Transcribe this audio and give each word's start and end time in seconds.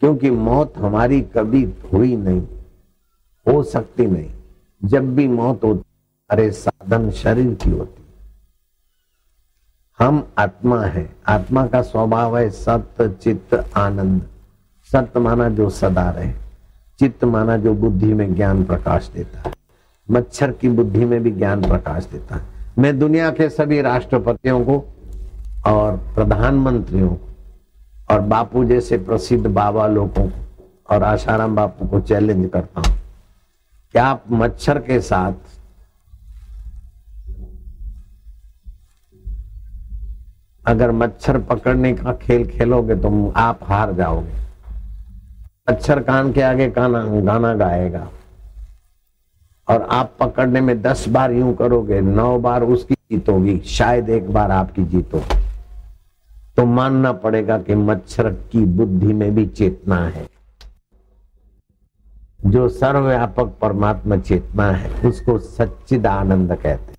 क्योंकि 0.00 0.30
मौत 0.30 0.74
हमारी 0.78 1.20
कभी 1.20 1.72
हुई 1.92 2.16
नहीं, 2.16 2.42
हो 3.48 3.62
सकती 3.62 4.06
नहीं। 4.06 4.30
जब 4.84 5.14
भी 5.14 5.28
मौत 5.28 5.60
होती, 5.64 5.84
अरे 6.30 6.50
साधन 6.50 7.10
शरीर 7.10 7.54
की 7.54 7.70
होती। 7.70 8.04
हम 9.98 10.28
आत्मा 10.38 10.82
है। 10.82 11.16
आत्मा 11.28 11.66
का 11.66 11.82
स्वभाव 11.82 12.38
है 12.38 12.50
सत्य 12.50 13.08
चित्त, 13.08 13.70
आनंद। 13.76 14.22
सत्य 14.92 15.20
माना 15.20 15.48
जो 15.48 15.70
सदा 15.70 16.10
रहे। 16.10 16.32
चित्त 16.98 17.24
माना 17.24 17.56
जो 17.56 17.74
बुद्धि 17.74 18.14
में 18.14 18.34
ज्ञान 18.34 18.64
प्रकाश 18.64 19.10
देता 19.14 19.38
है। 19.38 19.54
मच्छर 20.10 20.52
की 20.52 20.68
बुद्धि 20.68 21.04
में 21.04 21.22
भी 21.22 21.30
ज्ञान 21.30 21.62
प्रकाश 21.62 22.06
देता 22.06 22.36
है। 22.36 22.42
मैं 22.78 22.98
दुनिया 22.98 23.30
के 23.30 23.48
सभी 23.48 23.80
राष्ट्रपतियों 23.80 24.64
को 24.64 24.88
और 25.66 25.96
प्रधानमंत्रियों 25.96 27.08
को 27.08 27.27
और 28.10 28.20
बापू 28.22 28.64
जैसे 28.64 28.98
प्रसिद्ध 28.98 29.46
बाबा 29.46 29.86
लोगों 29.86 30.28
और 30.90 31.02
आशाराम 31.02 31.54
बापू 31.56 31.86
को 31.86 32.00
चैलेंज 32.00 32.48
करता 32.50 32.80
हूँ। 32.80 32.96
क्या 33.94 34.04
आप 34.04 34.24
मच्छर 34.32 34.78
के 34.78 35.00
साथ 35.00 35.32
अगर 40.64 40.90
मच्छर 40.92 41.38
पकड़ने 41.40 41.92
का 41.94 42.12
खेल 42.12 42.46
खेलोगे 42.48 42.94
तो 42.96 43.32
आप 43.36 43.60
हार 43.64 43.92
जाओगे। 43.94 44.36
मच्छर 45.70 46.00
कान 46.02 46.32
के 46.32 46.42
आगे 46.42 46.68
गाना 46.70 47.02
गाना 47.22 47.54
गाएगा। 47.54 48.06
और 49.68 49.82
आप 49.92 50.14
पकड़ने 50.20 50.60
में 50.60 50.80
दस 50.82 51.08
बार 51.08 51.32
यूँ 51.32 51.54
करोगे, 51.56 52.00
नौ 52.00 52.38
बार 52.38 52.62
उसकी 52.64 52.94
जीत 52.94 53.28
होगी, 53.28 53.58
शायद 53.58 54.10
एक 54.10 54.30
बार 54.30 54.50
आपकी 54.50 54.84
जीत 54.84 55.14
हो 55.14 55.22
तो 56.58 56.64
मानना 56.66 57.12
पड़ेगा 57.12 57.58
कि 57.58 57.74
मच्छर 57.74 58.30
की 58.30 58.64
बुद्धि 58.64 59.12
में 59.12 59.34
भी 59.34 59.46
चेतना 59.46 59.96
है। 60.08 60.28
जो 62.46 62.68
सर्वव्यापक 62.68 63.52
परमात्मा 63.60 64.16
चेतना 64.16 64.70
है, 64.70 65.08
उसको 65.08 65.38
सच्चिद 65.38 66.06
आनंद 66.06 66.54
कहते 66.54 66.94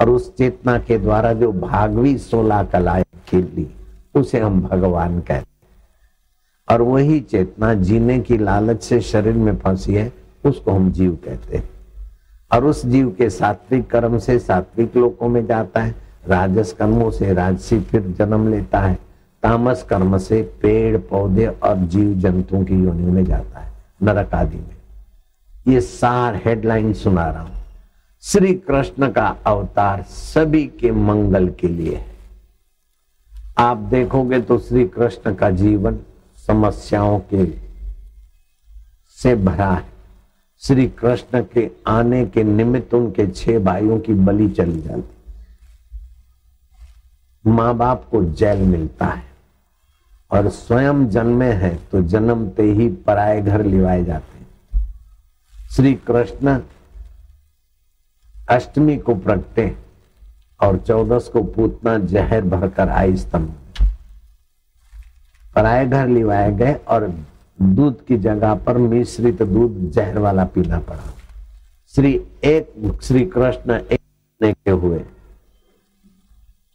और 0.00 0.10
उस 0.10 0.36
चेतना 0.36 0.78
के 0.78 0.98
द्वारा 0.98 1.32
जो 1.32 1.52
भागवी 1.52 2.18
सोलह 2.18 2.62
कलाएँ 2.62 3.04
खिली, 3.28 3.74
उसे 4.14 4.40
हम 4.40 4.60
भगवान 4.60 5.20
कहते 5.20 6.74
और 6.74 6.82
वही 6.82 7.20
चेतना 7.20 7.74
जीने 7.74 8.20
की 8.20 8.38
लालच 8.38 8.82
से 8.82 9.00
शरीर 9.00 9.34
में 9.34 9.56
फंसी 9.56 9.94
है, 9.94 10.12
उसको 10.46 10.72
हम 10.72 10.92
जीव 10.92 11.18
कहते 11.24 11.56
हैं। 11.56 11.70
और 12.54 12.64
उस 12.64 12.86
जीव 12.86 13.14
के 13.18 13.30
सात्विक 13.30 13.90
कर्म 13.90 14.18
से 14.18 14.38
सात्विक 14.38 14.96
लोकों 14.96 15.28
में 15.28 15.46
जाता 15.46 15.80
है 15.80 16.07
राजस 16.28 16.72
कर्मों 16.72 17.10
से 17.10 17.32
राजसी 17.34 17.80
फिर 17.80 18.00
जन्म 18.18 18.48
लेता 18.50 18.80
है। 18.80 18.94
तामस 19.42 19.82
कर्म 19.82 20.16
से 20.18 20.42
पेड़, 20.62 20.96
पौधे 20.98 21.46
और 21.46 21.76
जीव 21.76 22.12
जंतुओं 22.14 22.64
की 22.64 22.74
योनि 22.74 23.04
में 23.04 23.24
जाता 23.24 23.60
है, 23.60 23.72
नरक 24.02 24.34
आदि 24.34 24.56
में। 24.56 24.76
ये 25.68 25.80
सार 25.80 26.40
हेडलाइन 26.44 26.92
सुना 26.92 27.28
रहा 27.30 27.42
हूँ। 27.42 27.56
श्री 28.22 28.52
कृष्ण 28.54 29.10
का 29.10 29.26
अवतार 29.46 30.02
सभी 30.02 30.64
के 30.80 30.90
मंगल 30.92 31.48
के 31.50 31.68
लिए 31.68 31.94
है। 31.94 32.16
आप 33.58 33.76
देखोगे 33.76 34.40
तो 34.40 34.58
श्री 34.58 34.84
कृष्ण 34.86 35.34
का 35.34 35.50
जीवन 35.50 35.98
समस्याओं 36.46 37.18
के 37.34 37.46
से 39.18 39.34
भरा 39.34 39.70
है। 39.70 39.84
श्री 40.62 40.86
कृष्ण 40.88 41.42
के 41.54 41.68
आने 41.86 42.24
के 42.26 42.44
निमित्त 42.44 42.94
उनके 42.94 43.26
छह 43.26 43.58
भाइयों 43.58 43.98
की 43.98 44.14
बलि 44.14 44.48
चली 44.48 44.80
जाती 44.80 45.17
माँ 47.46 47.74
बाप 47.74 48.08
को 48.10 48.24
जेल 48.24 48.58
मिलता 48.58 49.06
है। 49.06 49.26
और 50.30 50.48
स्वयं 50.48 51.08
जन्मे 51.08 51.52
हैं 51.52 51.88
तो 51.90 52.02
जन्मते 52.02 52.62
ही 52.62 52.88
पराए 52.88 53.40
घर 53.40 53.64
लिवाए 53.64 54.04
जाते 54.04 54.38
हैं। 54.38 54.46
श्री 55.70 55.94
कृष्ण 55.94 56.60
अष्टमी 58.48 58.96
को 58.96 59.14
प्रगटे 59.14 59.76
और 60.60 60.76
चौदस 60.78 61.30
को 61.32 61.42
पूतना 61.42 61.98
जहर 61.98 62.42
भरकर 62.42 62.88
आई 62.88 63.16
स्तंभ। 63.16 63.54
पराए 65.54 65.86
घर 65.86 66.08
लिवाए 66.08 66.52
गए 66.52 66.74
और 66.74 67.12
दूध 67.62 68.04
की 68.06 68.16
जगह 68.16 68.54
पर 68.54 68.78
मिश्रित 68.78 69.42
दूध 69.42 69.90
जहर 69.90 70.18
वाला 70.18 70.44
पीना 70.44 70.78
पड़ा। 70.78 71.14
श्री 71.94 72.14
एक, 72.44 72.98
श्री 73.02 73.24
कृष्ण 73.24 73.80
एक 73.92 74.00
के 74.44 74.70
हुए। 74.70 75.00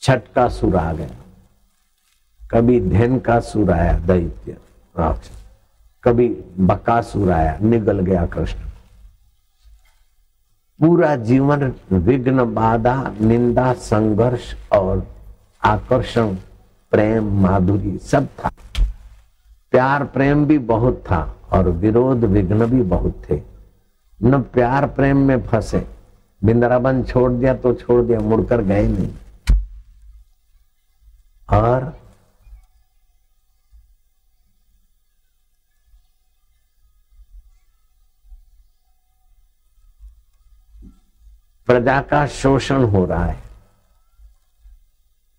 छठ 0.04 0.22
का 0.36 0.48
सुर 0.48 0.76
आ 0.76 0.94
गया। 0.94 1.08
कभी 2.52 2.80
धन 2.82 3.20
का 3.20 3.40
सुर 3.40 3.72
आया, 3.72 4.00
दैत्य 4.00 4.58
कभी 6.04 6.28
बकासुर 6.60 7.32
आया, 7.32 7.58
निगल 7.62 8.00
गया 8.00 8.26
कृष्ण। 8.26 8.60
पूरा 10.80 11.16
जीवन 11.16 11.74
विघ्न, 11.92 12.54
बाधा, 12.54 13.14
निंदा, 13.22 13.74
संघर्ष 13.74 14.56
और 14.72 15.08
आकर्षण, 15.64 16.36
प्रेम, 16.92 17.42
माधुरी 17.42 17.98
सब 17.98 18.26
था। 18.26 18.52
प्यार, 19.72 20.04
प्रेम 20.04 20.46
भी 20.46 20.58
बहुत 20.58 21.04
था 21.12 21.36
और 21.52 21.70
विरोध, 21.70 22.18
विघ्न 22.18 22.66
भी 22.66 22.82
बहुत 22.82 23.24
थे। 23.30 23.42
न 24.24 24.42
प्यार, 24.42 24.88
प्रेम 24.88 25.18
में 25.18 25.42
फंसे। 25.42 25.88
बिंद्राबन 26.44 27.04
छोड़ 27.04 27.32
दिया 27.32 27.54
तो 27.54 27.74
छोड़ 27.74 28.06
दिया, 28.06 28.20
मुड़कर 28.20 28.62
गए 28.62 28.88
नहीं। 28.88 29.10
और 31.50 32.04
प्रजा 41.68 42.02
का 42.02 42.28
शोषण 42.28 42.84
हो 42.84 43.06
रहा 43.06 43.26
है। 43.26 43.42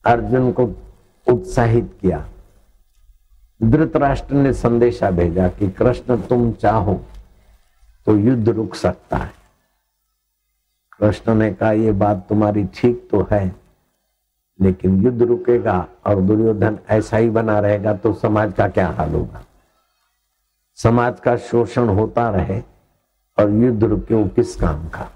अर्जुन 0.04 0.52
को 0.52 0.64
उत्साहित 1.26 1.98
किया। 2.02 2.28
धृतराष्ट्र 3.62 4.34
ने 4.34 4.52
संदेशा 4.52 5.10
भेजा 5.10 5.48
कि 5.48 5.70
कृष्ण 5.70 6.20
तुम 6.22 6.52
चाहो 6.52 6.94
तो 8.06 8.16
युद्ध 8.18 8.48
रुक 8.48 8.74
सकता 8.74 9.16
है। 9.16 9.32
कृष्ण 11.00 11.34
ने 11.34 11.52
कहा 11.54 11.72
यह 11.72 11.92
बात 11.92 12.26
तुम्हारी 12.28 12.64
ठीक 12.64 13.08
तो 13.10 13.28
है। 13.32 13.63
लेकिन 14.60 15.02
युद्ध 15.02 15.22
रुकेगा 15.22 15.86
और 16.06 16.20
दुर्योधन 16.20 16.78
ऐसा 16.88 17.16
ही 17.16 17.30
बना 17.30 17.60
रहेगा 17.60 17.94
तो 17.94 18.12
समाज 18.12 18.52
का 18.52 18.68
क्या 18.68 18.88
हाल 18.88 19.12
होगा? 19.14 19.44
समाज 20.74 21.20
का 21.20 21.36
शोषण 21.36 21.88
होता 21.88 22.30
रहे 22.30 22.60
और 23.38 23.50
युद्ध 23.50 23.84
रुके 23.84 24.28
किस 24.28 24.56
काम 24.56 24.88
का? 24.88 25.10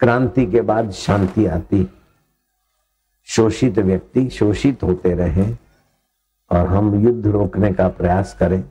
क्रांति 0.00 0.46
के 0.46 0.60
बाद 0.60 0.90
शांति 0.90 1.46
आती। 1.46 1.88
शोषित 3.24 3.78
व्यक्ति 3.78 4.28
शोषित 4.28 4.82
होते 4.82 5.14
रहे 5.14 5.54
और 6.50 6.66
हम 6.66 6.94
युद्ध 7.04 7.26
रोकने 7.26 7.72
का 7.72 7.88
प्रयास 7.88 8.34
करें 8.34 8.62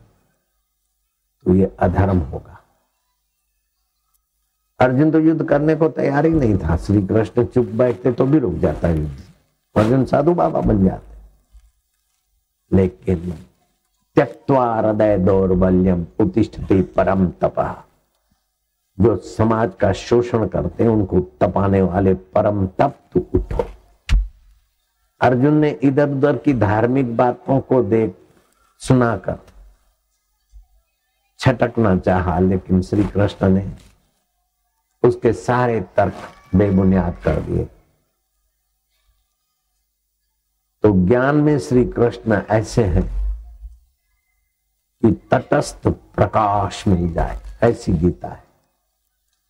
तो 1.45 1.55
ये 1.55 1.75
अधर्म 1.79 2.17
होगा। 2.17 2.58
अर्जुन 4.79 5.11
तो 5.11 5.19
युद्ध 5.19 5.43
करने 5.45 5.75
को 5.75 5.87
तैयार 5.89 6.25
ही 6.25 6.31
नहीं 6.31 6.57
था। 6.57 6.75
श्री 6.77 7.01
कृष्ण 7.07 7.45
चुप 7.45 7.65
बैठते 7.75 8.11
तो 8.11 8.25
भी 8.25 8.39
रुक 8.39 8.53
जाता 8.53 8.89
युद्ध 8.89 9.11
अर्जुन 9.75 10.05
साधु 10.05 10.33
बाबा 10.33 10.61
बन 10.61 10.85
जाते। 10.85 11.17
लेकिन 12.71 13.31
त्यक्वा 14.17 14.73
हृदय 14.75 15.17
दौर्बल्यम 15.17 16.05
उत्तिष्ठते 16.19 16.81
परम 16.95 17.27
तपा। 17.41 17.75
जो 18.97 19.15
समाज 19.17 19.71
का 19.79 19.91
शोषण 19.93 20.47
करते 20.47 20.83
हैं, 20.83 20.91
उनको 20.91 21.19
तपाने 21.41 21.81
वाले 21.81 22.13
परम 22.13 22.65
तप 22.79 22.95
तू 23.13 23.25
उठो। 23.35 23.65
अर्जुन 25.21 25.53
ने 25.53 25.69
इधर 25.83 26.09
उधर 26.09 26.37
की 26.37 26.53
धार्मिक 26.53 27.15
बातों 27.17 27.59
को 27.59 27.81
देख 27.83 28.15
सुनाकर 28.81 29.37
छटकना 31.39 31.95
चाहा, 31.97 32.39
लेकिन 32.39 32.81
श्री 32.81 33.03
कृष्ण 33.05 33.49
ने 33.49 33.65
उसके 35.03 35.33
सारे 35.33 35.79
तर्क 35.97 36.13
बेबुनियाद 36.55 37.17
कर 37.23 37.39
दिए। 37.41 37.67
तो 40.83 40.91
ज्ञान 41.07 41.35
में 41.35 41.57
श्री 41.59 41.85
कृष्ण 41.85 42.41
ऐसे 42.51 42.83
हैं 42.83 43.03
कि 45.03 45.11
तटस्थ 45.31 45.87
प्रकाश 45.87 46.87
मिल 46.87 47.11
जाए, 47.13 47.39
ऐसी 47.63 47.93
गीता 47.93 48.27
है। 48.27 48.43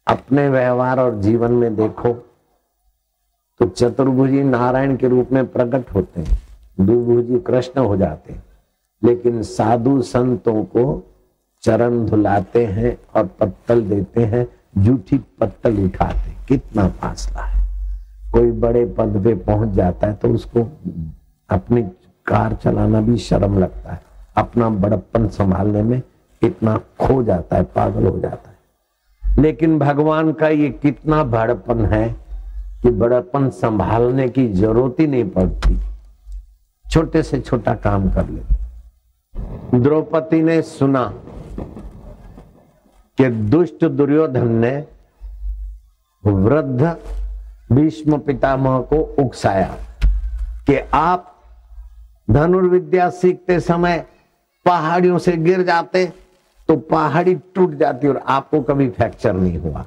अपने 0.07 0.47
व्यवहार 0.49 0.99
और 0.99 1.19
जीवन 1.21 1.51
में 1.51 1.75
देखो 1.75 2.13
तो 3.59 3.67
चतुर्भुजी 3.67 4.43
नारायण 4.43 4.95
के 4.97 5.07
रूप 5.07 5.31
में 5.31 5.45
प्रकट 5.47 5.91
होते 5.91 6.21
हैं 6.21 6.37
दुभुजी 6.79 7.39
कृष्ण 7.39 7.81
हो 7.81 7.97
जाते 7.97 8.33
हैं, 8.33 8.43
लेकिन 9.01 9.41
साधु 9.43 10.01
संतों 10.01 10.63
को 10.65 10.83
चरण 11.63 12.05
धुलाते 12.05 12.65
हैं 12.65 12.97
और 13.15 13.27
पत्तल 13.39 13.81
देते 13.81 14.25
हैं 14.25 14.45
जूठी 14.75 15.18
पत्तल 15.39 15.77
उठाते, 15.80 16.31
कितना 16.48 16.88
फासला 16.92 17.44
है। 17.44 17.68
कोई 18.31 18.51
बड़े 18.51 18.86
पद 18.98 19.21
पे 19.24 19.33
पहुँच 19.36 19.69
जाता 19.69 20.07
है 20.07 20.13
तो 20.13 20.27
उसको 20.27 20.63
अपनी 21.50 21.81
कार 22.25 22.54
चलाना 22.54 23.01
भी 23.01 23.18
शर्म 23.18 23.57
लगता 23.60 23.94
है। 23.94 24.01
अपना 24.38 24.69
बड़प्पन 24.69 25.27
संभालने 25.27 25.81
में 25.83 26.01
इतना 26.42 26.77
खो 27.00 27.21
जाता 27.24 27.56
है, 27.56 27.63
पागल 27.66 28.07
हो 28.07 28.19
जाता 28.19 28.50
है। 28.50 28.57
लेकिन 29.39 29.77
भगवान 29.80 30.31
का 30.33 30.48
ये 30.48 30.69
कितना 30.81 31.24
बड़प्पन 31.25 31.86
है 31.86 32.07
कि 32.81 32.89
बड़प्पन 32.92 33.50
संभालने 33.50 34.27
की 34.30 34.48
ज़रूरत 34.54 35.00
ही 35.00 35.07
नहीं 35.07 35.30
पड़ती। 35.30 35.77
छोटे 36.86 37.24
से 37.24 37.39
छोटा 37.39 37.74
काम 37.75 38.10
कर 38.10 38.30
लेते। 38.30 39.80
द्रौपदी 39.80 40.42
ने 40.42 40.62
सुना 40.62 41.04
कि 43.19 43.27
दुष्ट 43.27 43.86
दुर्योधन 43.86 44.48
ने 44.48 44.71
वृद्ध 46.24 46.95
भीष्म 47.71 48.18
पितामह 48.18 48.80
को 48.81 49.00
उकसाया 49.24 49.75
कि 50.68 50.77
आप 50.94 51.36
धनुर्विद्या 52.31 53.10
सीखते 53.10 53.60
समय 53.60 54.06
पहाड़ियों 54.66 55.18
से 55.18 55.31
गिर 55.38 55.63
जाते 55.63 56.06
तो 56.69 56.77
पहाड़ी 56.77 57.36
टूट 57.56 57.75
जाती 57.75 58.07
और 58.07 58.18
आपको 58.27 58.62
कभी 58.62 58.89
फ्रैक्चर 58.89 59.33
नहीं 59.33 59.57
हुआ। 59.57 59.86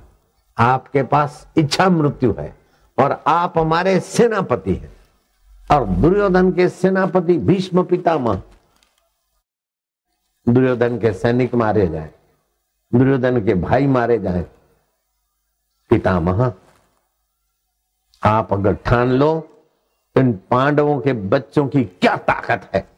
आपके 0.59 1.03
पास 1.03 1.47
इच्छा 1.57 1.89
मृत्यु 1.91 2.35
है 2.39 2.55
और 2.99 3.23
आप 3.27 3.59
हमारे 3.59 4.01
सेनापति 4.01 4.75
हैं 4.75 4.93
और 5.71 5.87
दुर्योधन 5.87 6.51
के 6.53 6.69
सेनापति 6.69 7.39
भीष्म 7.39 7.83
पितामह। 7.83 8.43
दुर्योधन 10.47 10.99
के 10.99 11.13
सैनिक 11.13 11.55
मारे 11.55 11.87
जाए। 11.89 12.11
दुर्योधन 12.95 13.45
के 13.45 13.55
भाई 13.55 13.87
मारे 13.87 14.19
जाए 14.19 14.47
पितामह, 15.91 16.53
आप 18.23 18.53
अगर 18.53 18.75
ठान 18.75 19.09
लो, 19.09 19.49
इन 20.17 20.33
पांडवों 20.33 21.01
के 21.01 21.13
बच्चों 21.13 21.69
की 21.69 21.85
क्या 21.85 22.17
ताकत 22.17 22.71
है? 22.75 22.89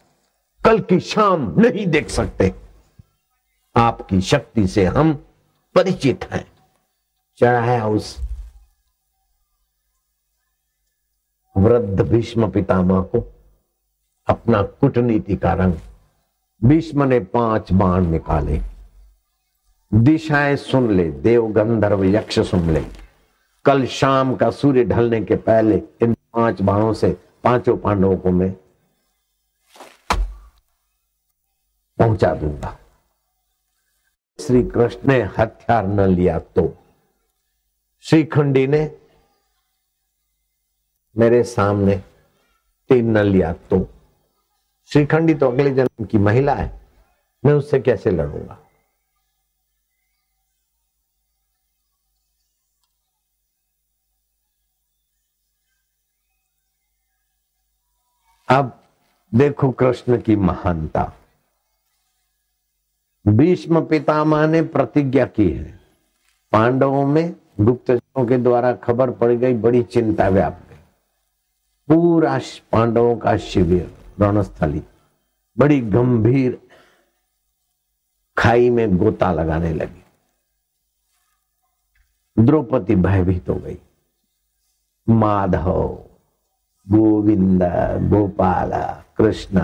कल 0.65 0.81
की 0.81 1.01
शाम 1.01 1.61
नहीं 1.61 1.87
देख 1.87 2.09
सकते। 2.09 2.55
आपकी 3.77 4.21
शक्ति 4.21 4.67
से 4.67 4.85
हम 4.85 5.13
परिचित 5.75 6.25
हैं। 6.25 6.53
चढ़ाया 7.37 7.87
उस 7.87 8.19
वृद्ध 11.57 12.01
भीष्म 12.01 12.51
पितामह 12.51 13.01
को 13.03 13.33
अपना 14.27 14.63
कूटनीति 14.63 15.37
का 15.37 15.53
रंग 15.53 15.75
भीष्म 16.65 17.05
ने 17.05 17.21
पाँच 17.21 17.73
बाण 17.73 18.07
निकाले। 18.07 18.74
दिशाएँ 19.93 20.57
सुन 20.57 20.91
ले 20.91 21.05
देव 21.23 21.47
गंधर्व 21.53 22.05
यक्ष 22.05 22.39
सुन 22.49 22.71
ले। 22.71 22.81
कल 23.65 23.85
शाम 23.87 24.35
का 24.37 24.51
सूर्य 24.51 24.85
ढलने 24.85 25.21
के 25.21 25.37
पहले 25.39 25.77
इन 26.03 26.15
पाँच 26.35 26.63
बाणों 26.63 26.93
से 26.93 27.11
पाँचों 27.45 27.77
पांडवों 27.77 28.17
को 28.17 28.31
मैं 28.31 28.51
पहुँचा 31.99 32.33
दूँगा। 32.35 32.77
श्री 34.39 34.63
कृष्ण 34.65 35.09
ने 35.09 35.21
हथियार 35.39 35.87
न 35.87 36.09
लिया 36.09 36.39
तो 36.39 36.73
श्रीखंडी 38.05 38.67
ने 38.67 38.91
मेरे 41.17 41.43
सामने 41.45 41.97
तीन 42.91 43.17
न 43.19 43.23
लिया 43.23 43.53
तो। 43.71 43.87
श्रीखंडी 44.91 45.35
तो 45.35 45.51
अगले 45.51 45.71
जन्म 45.71 46.05
की 46.05 46.19
महिला 46.19 46.55
है, 46.55 46.71
मैं 47.45 47.53
उससे 47.53 47.81
कैसे 47.81 48.11
लड़ूँगा? 48.11 48.59
अब 58.49 58.83
देखो 59.35 59.71
कृष्ण 59.71 60.21
की 60.21 60.37
महानता। 60.37 61.13
भीष्म 63.29 63.87
पितामह 63.87 64.47
ने 64.47 64.63
प्रतिज्ञा 64.63 65.27
की 65.27 65.51
है। 65.51 65.81
पांडवों 66.53 67.07
में 67.07 67.37
गुप्तचरों 67.61 68.27
के 68.27 68.39
द्वारा 68.39 68.73
खबर 68.73 69.11
पड़ 69.11 69.33
गई, 69.33 69.55
बड़ी 69.55 69.83
चिंता 69.83 70.29
व्याप 70.29 70.61
गई। 70.71 70.77
पूरा 71.89 72.39
पांडवों 72.73 73.17
का 73.17 73.37
शिविर, 73.37 73.95
रणस्थली, 74.21 74.83
बड़ी 75.59 75.81
गंभीर 75.81 76.61
खाई 78.39 78.71
में 78.71 78.97
गोता 78.97 79.33
लगाने 79.33 79.75
लगी। 79.75 80.05
द्रौपदी 82.39 82.95
भयभीत 82.95 83.49
हो 83.49 83.55
गई। 83.55 83.79
माधव 85.09 86.05
गोविंद, 86.91 87.63
गोपाल, 88.11 88.71
कृष्ण। 89.17 89.61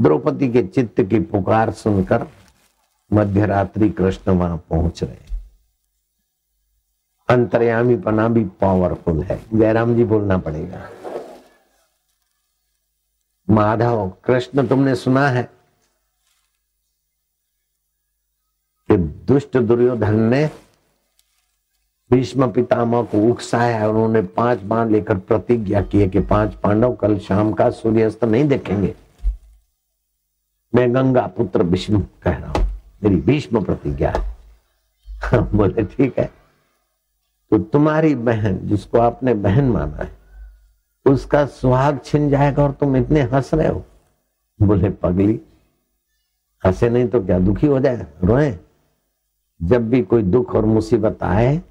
द्रौपदी 0.00 0.52
के 0.52 0.62
चित्त 0.62 1.02
की 1.02 1.20
पुकार 1.20 1.70
सुनकर 1.70 2.26
मध्यरात्रि 3.12 3.90
कृष्ण 3.90 4.32
वहाँ 4.32 4.56
पहुँच 4.56 5.04
रहे 5.04 5.30
अंतर्यामी 7.28 7.96
पना 7.96 8.28
भी 8.28 8.44
पावरफुल 8.44 9.22
है। 9.22 9.44
जयराम 9.54 9.94
जी 9.94 10.04
बोलना 10.04 10.38
पड़ेगा। 10.38 10.90
माधव, 13.50 14.12
कृष्ण 14.24 14.66
तुमने 14.66 14.94
सुना 14.94 15.28
है? 15.28 15.42
कि 18.88 18.96
दुष्ट 18.96 19.56
दुर्योधन 19.56 20.20
ने 20.20 20.50
भीष्म 22.12 22.50
पितामह 22.50 23.02
को 23.02 23.30
उकसाया 23.30 23.88
उन्होंने 23.88 24.22
पाँच 24.22 24.60
बाण 24.60 24.90
लेकर 24.90 25.18
प्रतिज्ञा 25.18 25.82
की 25.82 26.00
है 26.00 26.08
कि 26.08 26.20
पाँच 26.20 26.54
पांडव 26.54 26.92
कल 26.92 27.18
शाम 27.18 27.52
का 27.52 27.70
सूर्यास्त 27.70 28.24
नहीं 28.24 28.48
देखेंगे। 28.48 28.94
मैं 30.74 30.94
गंगा 30.94 31.26
पुत्र 31.26 31.62
विष्णु 31.62 32.00
कह 32.22 32.36
रहा 32.36 32.52
हूँ। 32.52 32.66
मेरी 33.02 33.16
भीष्म 33.16 33.64
प्रतिज्ञा 33.64 34.10
है, 34.10 35.40
बोले, 35.56 35.82
ठीक 35.82 36.18
है। 36.18 36.30
तो 37.50 37.58
तुम्हारी 37.58 38.14
बहन, 38.14 38.58
जिसको 38.58 38.98
आपने 38.98 39.34
बहन 39.34 39.64
माना 39.64 39.96
है, 39.96 40.10
उसका 41.06 41.46
सुहाग 41.46 42.00
छिन 42.04 42.30
जाएगा 42.30 42.62
और 42.62 42.72
तुम 42.72 42.96
इतने 42.96 43.20
हंस 43.20 43.54
रहे 43.54 43.68
हो। 43.68 43.84
बोले, 44.62 44.90
पगली, 44.90 45.40
हंसे 46.66 46.90
नहीं 46.90 47.08
तो 47.08 47.24
क्या 47.24 47.38
दुखी 47.38 47.66
हो 47.66 47.80
जाए? 47.80 48.06
रोए। 48.24 48.58
जब 49.62 49.90
भी 49.90 50.02
कोई 50.02 50.22
दुख 50.22 50.54
और 50.54 50.64
मुसीबत 50.64 51.22
आए 51.22 51.62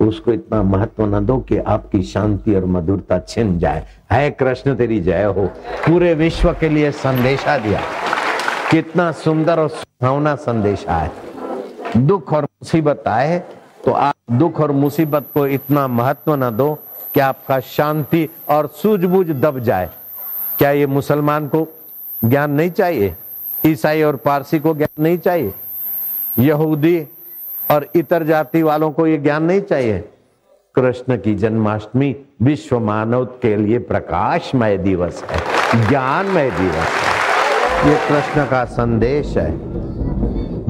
उसको 0.00 0.32
इतना 0.32 0.62
महत्व 0.62 1.04
न 1.06 1.24
दो 1.26 1.36
कि 1.38 1.56
आपकी 1.58 2.02
शांति 2.02 2.54
और 2.54 2.64
मधुरता 2.64 3.18
छिन 3.18 3.58
जाए। 3.58 3.86
है 4.12 4.30
कृष्ण, 4.30 4.74
तेरी 4.74 5.00
जय 5.00 5.24
हो। 5.24 5.46
पूरे 5.86 6.14
विश्व 6.14 6.52
के 6.60 6.68
लिए 6.68 6.90
संदेशा 6.90 7.58
दिया। 7.58 7.80
कितना 8.70 9.10
सुंदर 9.12 9.58
और 9.58 9.68
सुहावना 9.68 10.34
संदेशा 10.34 10.96
है 10.96 11.12
दुख 11.96 12.32
और 12.32 12.42
मुसीबत 12.42 13.08
आए 13.08 13.38
तो 13.84 13.92
आप 13.92 14.14
दुख 14.32 14.60
और 14.60 14.72
मुसीबत 14.72 15.26
को 15.34 15.46
इतना 15.46 15.86
महत्व 15.88 16.34
न 16.34 16.50
दो 16.56 16.74
कि 17.14 17.20
आपका 17.20 17.60
शांति 17.60 18.28
और 18.48 18.66
सूझबूझ 18.66 19.26
दब 19.26 19.58
जाए। 19.58 19.90
क्या 20.58 20.70
ये 20.70 20.86
मुसलमान 20.86 21.48
को 21.48 21.66
ज्ञान 22.24 22.50
नहीं 22.50 22.70
चाहिए? 22.70 23.14
ईसाई 23.66 24.02
और 24.02 24.16
पारसी 24.16 24.58
को 24.58 24.74
ज्ञान 24.74 25.02
नहीं 25.02 25.18
चाहिए? 25.18 25.54
यहूदी 26.38 27.06
और 27.70 27.86
इतर 27.94 28.22
जाति 28.22 28.62
वालों 28.62 28.90
को 28.90 29.06
ये 29.06 29.16
ज्ञान 29.18 29.44
नहीं 29.44 29.60
चाहिए। 29.60 29.98
कृष्ण 30.74 31.16
की 31.16 31.34
जन्माष्टमी 31.34 32.14
विश्व 32.42 32.78
मानव 32.80 33.24
के 33.42 33.56
लिए 33.56 33.78
प्रकाशमय 33.78 34.76
दिवस 34.78 35.22
है, 35.24 35.88
ज्ञानमय 35.88 36.50
दिवस 36.50 36.74
है। 36.74 37.90
ये 37.90 37.96
कृष्ण 38.08 38.44
का 38.46 38.64
संदेश 38.64 39.36
है। 39.36 39.50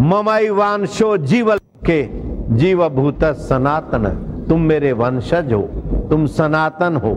ममई 0.00 0.49
वांशो 0.49 1.16
जीव 1.16 1.54
के 1.87 2.02
जीव 2.57 2.88
भूत 2.88 3.25
सनातन, 3.25 4.07
तुम 4.49 4.61
मेरे 4.61 4.92
वंशज 4.92 5.52
हो, 5.52 5.62
तुम 6.11 6.26
सनातन 6.26 6.97
हो, 6.97 7.14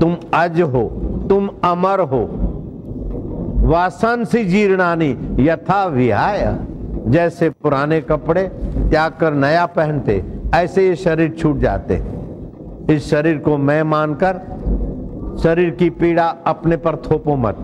तुम 0.00 0.16
अज 0.34 0.60
हो, 0.62 0.82
तुम 1.28 1.48
अमर 1.64 2.00
हो। 2.00 2.26
वासन 3.68 4.24
सी 4.24 4.44
जीर्णानी 4.44 5.10
यथा 5.40 5.84
विहाय, 5.84 6.58
जैसे 7.06 7.50
पुराने 7.52 8.00
कपड़े 8.00 8.42
त्याग 8.90 9.12
कर 9.20 9.34
नया 9.34 9.66
पहनते, 9.66 10.22
ऐसे 10.54 10.86
ये 10.88 10.94
शरीर 10.96 11.34
छूट 11.38 11.58
जाते। 11.58 12.02
इस 12.90 13.10
शरीर 13.10 13.38
को 13.38 13.56
मैं 13.58 13.82
मानकर, 13.82 14.40
शरीर 15.42 15.70
की 15.70 15.90
पीड़ा 15.90 16.24
अपने 16.46 16.76
पर 16.76 16.96
थोपो 17.04 17.36
मत। 17.36 17.56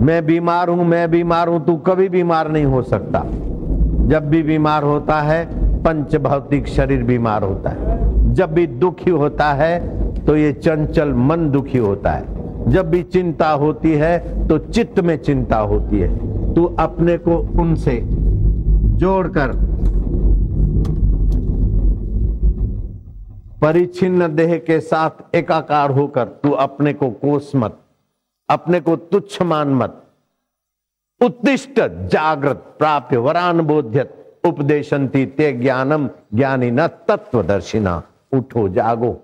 मैं 0.00 0.24
बीमार 0.26 0.68
हूँ, 0.68 0.84
मैं 0.84 1.10
बीमार 1.10 1.48
हूँ, 1.48 1.64
तू 1.66 1.76
कभी 1.76 2.08
बीमार 2.08 2.50
नहीं 2.50 2.64
हो 2.64 2.82
सकता। 2.82 3.24
जब 4.08 4.28
भी 4.28 4.42
बीमार 4.42 4.82
होता 4.82 5.20
है 5.20 5.44
पंच 5.82 6.16
भौतिक 6.16 6.66
शरीर 6.66 7.02
बीमार 7.02 7.42
होता 7.42 7.70
है। 7.70 8.34
जब 8.34 8.52
भी 8.52 8.66
दुखी 8.66 9.10
होता 9.10 9.52
है 9.52 10.24
तो 10.24 10.36
ये 10.36 10.52
चंचल 10.54 11.12
मन 11.12 11.48
दुखी 11.50 11.78
होता 11.78 12.10
है। 12.10 12.70
जब 12.70 12.90
भी 12.90 13.02
चिंता 13.04 13.50
होती 13.52 13.92
है 13.92 14.46
तो 14.48 14.58
चित्त 14.58 15.00
में 15.00 15.16
चिंता 15.18 15.56
होती 15.62 16.00
है। 16.00 16.54
तू 16.54 16.64
अपने 16.78 17.16
को 17.18 17.36
उनसे 17.60 18.00
जोड़कर 18.98 19.52
परिचिन्न 23.60 24.34
देह 24.36 24.56
के 24.58 24.78
साथ 24.80 25.34
एकाकार 25.34 25.90
होकर 25.90 26.28
तू 26.42 26.50
अपने 26.50 26.92
को 26.92 27.10
कोस 27.10 27.52
मत, 27.54 27.78
अपने 28.48 28.80
को 28.80 28.96
तुच्छ 28.96 29.42
मान 29.42 29.68
मत। 29.68 30.00
उत्तिष्ट, 31.20 31.80
जागृत, 32.08 32.56
प्राप्य, 32.78 33.16
वरान 33.16 33.60
बोध्यत 33.60 34.20
उपदेशंती 34.44 35.24
ते 35.26 35.52
ज्ञानम, 35.52 36.08
ज्ञानी 36.34 36.70
न 36.70 36.86
तत्वदर्शिना। 36.86 38.02
उठो, 38.32 38.68
जागो 38.68 39.16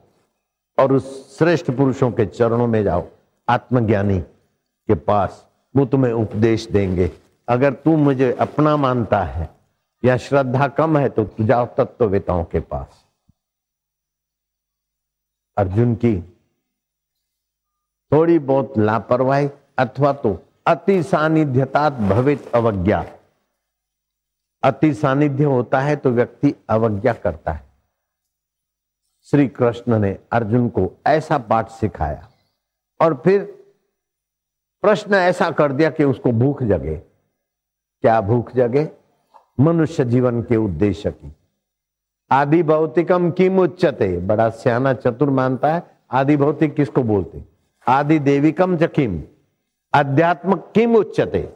और 0.79 0.93
उस 0.93 1.39
श्रेष्ठ 1.39 1.71
पुरुषों 1.71 2.11
के 2.11 2.27
चरणों 2.27 2.67
में 2.67 2.83
जाओ। 2.85 3.05
आत्मज्ञानी 3.49 4.19
के 4.19 4.95
पास 4.95 5.45
वो 5.75 5.85
तुम्हें 5.85 6.13
उपदेश 6.13 6.67
देंगे। 6.69 7.11
अगर 7.49 7.73
तू 7.75 7.97
मुझे 7.97 8.33
अपना 8.33 8.77
मानता 8.77 9.23
है 9.23 9.49
या 10.05 10.17
श्रद्धा 10.17 10.69
कम 10.69 10.99
है 10.99 11.09
तो 11.09 11.25
तू 11.25 11.45
जाओ 11.45 11.67
तत्ववेताओं 11.77 12.45
के 12.45 12.61
पास। 12.61 13.05
अर्जुन 15.57 15.95
की 15.95 16.21
थोड़ी 18.13 18.39
बहुत 18.39 18.79
लापरवाही 18.79 19.49
अथवा 19.79 20.13
तो 20.13 20.39
अति 20.67 21.03
सानिध्यता 21.03 21.89
भवित 21.91 22.51
अवज्ञा। 22.55 23.05
अति 24.63 24.93
सानिध्य 24.95 25.45
होता 25.45 25.81
है 25.81 25.97
तो 25.97 26.11
व्यक्ति 26.11 26.55
अवज्ञा 26.71 27.13
करता 27.13 27.53
है। 27.53 27.65
श्री 29.27 29.49
कृष्ण 29.49 29.99
ने 29.99 30.19
अर्जुन 30.33 30.69
को 30.69 30.91
ऐसा 31.07 31.39
पाठ 31.39 31.71
सिखाया 31.71 32.29
और 33.01 33.15
फिर 33.25 33.45
प्रश्न 34.83 35.15
ऐसा 35.15 35.51
कर 35.51 35.73
दिया 35.73 35.91
कि 35.91 36.05
उसको 36.05 36.33
भूख 36.33 36.63
जगे। 36.63 36.97
क्या 36.97 38.21
भूख 38.21 38.53
जगे? 38.53 38.89
मनुष्य 39.61 40.05
जीवन 40.05 40.43
के 40.43 40.57
उद्देश्य 40.57 41.11
की। 41.11 41.35
आदि 42.33 42.63
भौतिकम 42.63 43.31
किम 43.31 43.59
उच्चते 43.61 44.17
बड़ा 44.19 44.49
सियाना 44.51 44.93
चतुर 44.93 45.31
मानता 45.31 45.75
है 45.75 45.83
आदि 46.11 46.37
भौतिक 46.37 46.75
किसको 46.75 47.03
बोलते 47.03 47.45
आदि 47.89 48.19
देविकम 48.19 48.77
जकिम 48.77 49.23
अध्यात्म 49.95 50.57
किम 50.75 50.97
उच्चते 50.97 51.53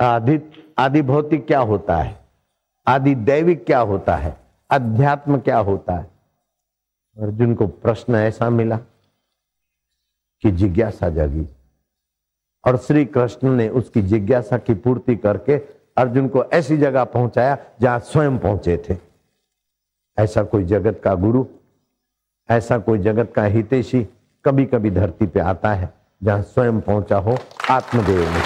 आदि 0.00 0.40
आदि 0.78 1.02
भौतिक 1.02 1.46
क्या 1.46 1.60
होता 1.60 1.96
है? 1.96 2.18
आदि 2.86 3.14
दैविक 3.14 3.64
क्या 3.64 3.78
होता 3.80 4.16
है? 4.16 4.36
अध्यात्म 4.70 5.38
क्या 5.38 5.58
होता 5.58 5.92
है? 5.92 6.10
अर्जुन 7.18 7.54
को 7.54 7.66
प्रश्न 7.66 8.14
ऐसा 8.14 8.50
मिला 8.50 8.76
कि 10.42 10.50
जिज्ञासा 10.50 11.08
जगी। 11.08 11.46
और 12.66 12.76
श्री 12.76 13.04
कृष्ण 13.04 13.48
ने 13.48 13.68
उसकी 13.68 14.02
जिज्ञासा 14.02 14.58
की 14.58 14.74
पूर्ति 14.74 15.16
करके 15.16 15.56
अर्जुन 15.96 16.28
को 16.28 16.44
ऐसी 16.44 16.76
जगह 16.76 17.04
पहुँचाया 17.04 17.58
जहाँ 17.80 17.98
स्वयं 17.98 18.38
पहुँचे 18.38 18.84
थे। 18.90 19.07
ऐसा 20.18 20.42
कोई 20.42 20.64
जगत 20.64 21.00
का 21.04 21.14
गुरु 21.14 21.44
ऐसा 22.50 22.78
कोई 22.78 22.98
जगत 22.98 23.32
का 23.36 23.44
हितेशी 23.44 24.06
कभी 24.44 24.64
कभी 24.64 24.90
धरती 24.90 25.26
पे 25.26 25.40
आता 25.40 25.74
है 25.74 25.94
जहाँ 26.22 26.42
स्वयं 26.42 26.80
पहुँचा 26.80 27.16
हो 27.16 27.38
आत्मदेव 27.70 28.18
में। 28.18 28.42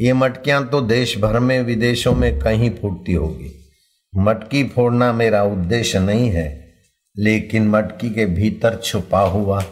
ये 0.00 0.12
मटकियाँ 0.12 0.66
तो 0.68 0.80
देश 0.80 1.16
भर 1.18 1.38
में, 1.38 1.60
विदेशों 1.62 2.14
में 2.14 2.38
कहीं 2.38 2.70
फूटती 2.70 3.12
होगी। 3.12 3.52
मटकी 4.12 4.64
फोड़ना 4.64 5.12
मेरा 5.12 5.44
उद्देश्य 5.44 5.98
नहीं 6.00 6.28
है, 6.30 6.48
लेकिन 7.16 7.68
मटकी 7.68 8.10
के 8.10 8.26
भीतर 8.26 8.80
छुपा 8.84 9.20
हुआ 9.28 9.64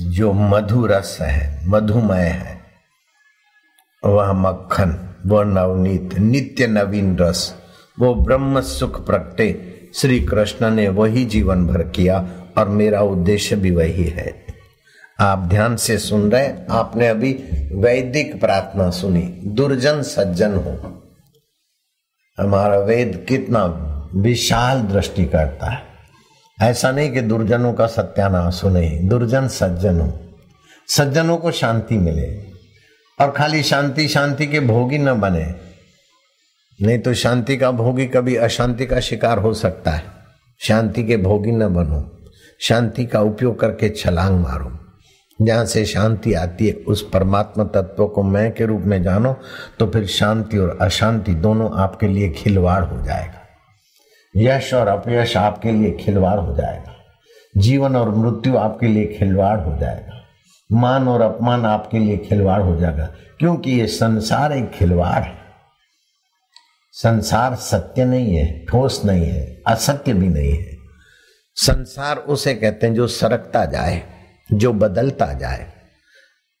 जो 0.00 0.32
मधु 0.32 0.86
रस 0.86 1.18
है, 1.20 1.68
मधुमय 1.68 2.20
है, 2.20 2.60
वह 4.04 4.32
मक्खन, 4.32 5.14
वह 5.26 5.44
नवनीत, 5.44 6.18
नित्य 6.18 6.66
नवीन 6.66 7.18
रस, 7.18 7.54
वो 8.00 8.14
ब्रह्म 8.14 8.60
सुख 8.60 9.06
प्रगटे 9.06 9.72
श्री 9.94 10.20
कृष्ण 10.20 10.70
ने 10.70 10.88
वही 10.88 11.24
जीवन 11.24 11.66
भर 11.66 11.82
किया 11.82 12.28
और 12.58 12.68
मेरा 12.68 13.00
उद्देश्य 13.00 13.56
भी 13.56 13.70
वही 13.70 14.04
है। 14.04 14.46
आप 15.20 15.38
ध्यान 15.38 15.76
से 15.76 15.98
सुन 15.98 16.32
रहे 16.32 16.52
आपने 16.70 17.08
अभी 17.08 17.32
वैदिक 17.72 18.40
प्रार्थना 18.40 18.90
सुनी, 18.90 19.22
दुर्जन 19.44 20.02
सज्जन 20.02 20.54
हो। 20.54 21.02
हमारा 22.40 22.78
वेद 22.78 23.26
कितना 23.28 23.64
विशाल 24.14 24.82
दृष्टि 24.82 25.24
करता 25.24 25.66
है। 25.66 25.95
ऐसा 26.58 26.90
नहीं 26.90 27.10
कि 27.12 27.20
दुर्जनों 27.20 27.72
का 27.72 27.86
सत्यानाश 27.86 28.62
हो 28.64 28.68
नहीं, 28.70 29.08
दुर्जन 29.08 29.48
सज्जन। 29.48 30.00
हो 30.00 30.12
सज्जनों 30.88 31.36
को 31.36 31.50
शांति 31.50 31.98
मिले 31.98 32.26
और 33.18 33.30
खाली 33.30 33.62
शांति 33.62 34.08
शांति 34.08 34.46
के 34.46 34.60
भोगी 34.60 34.98
न 34.98 35.12
बने। 35.12 35.44
नहीं 36.78 36.98
तो 36.98 37.14
शांति 37.14 37.56
का 37.56 37.70
भोगी 37.70 38.06
कभी 38.06 38.36
अशांति 38.36 38.86
का 38.86 39.00
शिकार 39.00 39.38
हो 39.38 39.52
सकता 39.54 39.90
है। 39.90 40.02
शांति 40.60 41.04
के 41.04 41.16
भोगी 41.16 41.52
न 41.52 41.68
बनो, 41.68 42.02
शांति 42.60 43.06
का 43.06 43.20
उपयोग 43.20 43.58
करके 43.60 43.88
छलांग 43.90 44.40
मारो। 44.40 44.72
जहाँ 45.38 45.64
से 45.64 45.84
शांति 45.84 46.34
आती 46.34 46.66
है, 46.66 46.72
उस 46.72 47.08
परमात्मा 47.12 47.64
तत्व 47.64 48.06
को 48.06 48.22
मैं 48.22 48.52
के 48.54 48.66
रूप 48.66 48.82
में 48.82 49.02
जानो 49.02 49.36
तो 49.78 49.86
फिर 49.86 50.06
शांति 50.06 50.58
और 50.58 50.78
अशांति 50.80 51.34
दोनों 51.34 51.70
आपके 51.74 52.08
लिए 52.08 52.30
खिलवाड़ 52.30 52.84
हो 52.84 53.04
जाएगा। 53.04 53.45
यश 54.36 54.74
और 54.74 54.88
अपयश 54.88 55.36
आपके 55.36 55.72
लिए 55.72 55.90
खिलवाड़ 55.90 56.38
हो 56.38 56.56
जाएगा। 56.56 56.96
जीवन 57.56 57.96
और 57.96 58.14
मृत्यु 58.14 58.56
आपके 58.56 58.86
लिए 58.86 59.06
खिलवाड़ 59.06 59.60
हो 59.60 59.78
जाएगा। 59.78 60.24
मान 60.72 61.08
और 61.08 61.20
अपमान 61.20 61.66
आपके 61.66 61.98
लिए 61.98 62.16
खिलवाड़ 62.16 62.62
हो 62.62 62.76
जाएगा, 62.76 63.06
क्योंकि 63.38 63.70
ये 63.70 63.86
संसार 63.86 64.52
एक 64.52 64.70
खिलवाड़ 64.70 65.22
है। 65.22 65.34
संसार 66.92 67.54
सत्य 67.54 68.04
नहीं 68.04 68.36
है, 68.36 68.64
ठोस 68.64 69.04
नहीं 69.04 69.26
है, 69.26 69.62
असत्य 69.66 70.12
भी 70.12 70.28
नहीं 70.28 70.52
है। 70.52 70.76
संसार 71.54 72.16
उसे 72.16 72.54
कहते 72.54 72.86
हैं 72.86 72.94
जो 72.94 73.06
सरकता 73.06 73.64
जाए, 73.64 74.02
जो 74.52 74.72
बदलता 74.72 75.32
जाए। 75.32 75.66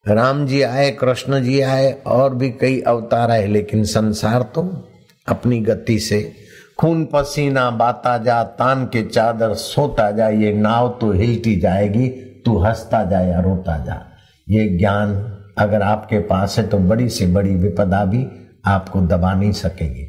राम 0.08 0.46
जी 0.46 0.62
आए, 0.62 0.90
कृष्ण 0.90 1.42
जी 1.42 1.60
आए, 1.60 1.92
और 2.06 2.34
भी 2.34 2.50
कई 2.50 2.80
अवतार 2.80 3.30
आए, 3.30 3.46
लेकिन 3.46 3.84
संसार 3.84 4.42
तो 4.42 4.88
अपनी 5.28 5.60
गति 5.60 5.98
से 5.98 6.45
खून 6.78 7.04
पसीना 7.04 7.70
बाता 7.70 8.18
जा, 8.18 8.42
तान 8.42 8.84
के 8.84 9.02
चादर 9.02 9.54
सोता 9.54 10.10
जा, 10.10 10.28
ये 10.28 10.52
नाव 10.52 10.88
तो 11.00 11.12
हिलती 11.12 11.56
जाएगी, 11.56 12.08
तू 12.44 12.58
हंसता 12.58 13.04
जा 13.04 13.20
या 13.20 13.40
रोता 13.40 13.76
जा। 13.78 14.06
ये 14.48 14.68
ज्ञान 14.68 15.14
अगर 15.58 15.82
आपके 15.82 16.18
पास 16.18 16.58
है 16.58 16.66
तो 16.68 16.78
बड़ी 16.78 17.08
से 17.08 17.26
बड़ी 17.26 17.54
विपदा 17.54 18.04
भी 18.04 18.26
आपको 18.66 19.00
दबा 19.00 19.34
नहीं 19.34 19.52
सकेगी। 19.52 20.06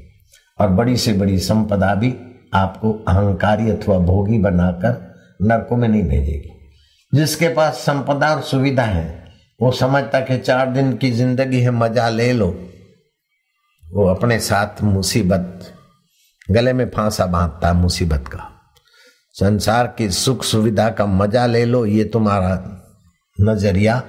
और 0.59 0.69
बड़ी 0.69 0.97
से 0.97 1.13
बड़ी 1.13 1.37
संपदा 1.39 1.95
भी 1.95 2.13
आपको 2.53 2.91
अहंकारी 3.07 3.69
अथवा 3.69 3.97
भोगी 3.97 4.37
बनाकर 4.37 5.15
नरकों 5.41 5.77
में 5.77 5.87
नहीं 5.87 6.03
भेजेगी। 6.03 6.53
जिसके 7.13 7.47
पास 7.47 7.73
संपदा 7.73 8.35
और 8.35 8.41
सुविधा 8.41 8.83
है, 8.83 9.25
वो 9.61 9.71
समझता 9.71 10.19
कि 10.19 10.37
चार 10.37 10.71
दिन 10.71 10.93
की 10.93 11.11
ज़िंदगी 11.11 11.61
है, 11.61 11.71
मज़ा 11.71 12.09
ले 12.09 12.33
लो। 12.33 12.47
वो 13.83 14.07
अपने 14.07 14.39
साथ 14.39 14.83
मुसीबत 14.83 15.73
गले 16.47 16.73
में 16.73 16.89
फांसा 16.89 17.25
बांधता 17.25 17.71
मुसीबत 17.73 18.27
का। 18.27 18.43
संसार 19.35 19.87
की 19.97 20.09
सुख 20.09 20.43
सुविधा 20.43 20.89
का 20.89 21.05
मज़ा 21.05 21.45
ले 21.45 21.63
लो, 21.65 21.85
ये 21.85 22.03
तुम्हारा 22.03 22.59
नज़रिया 23.37 24.01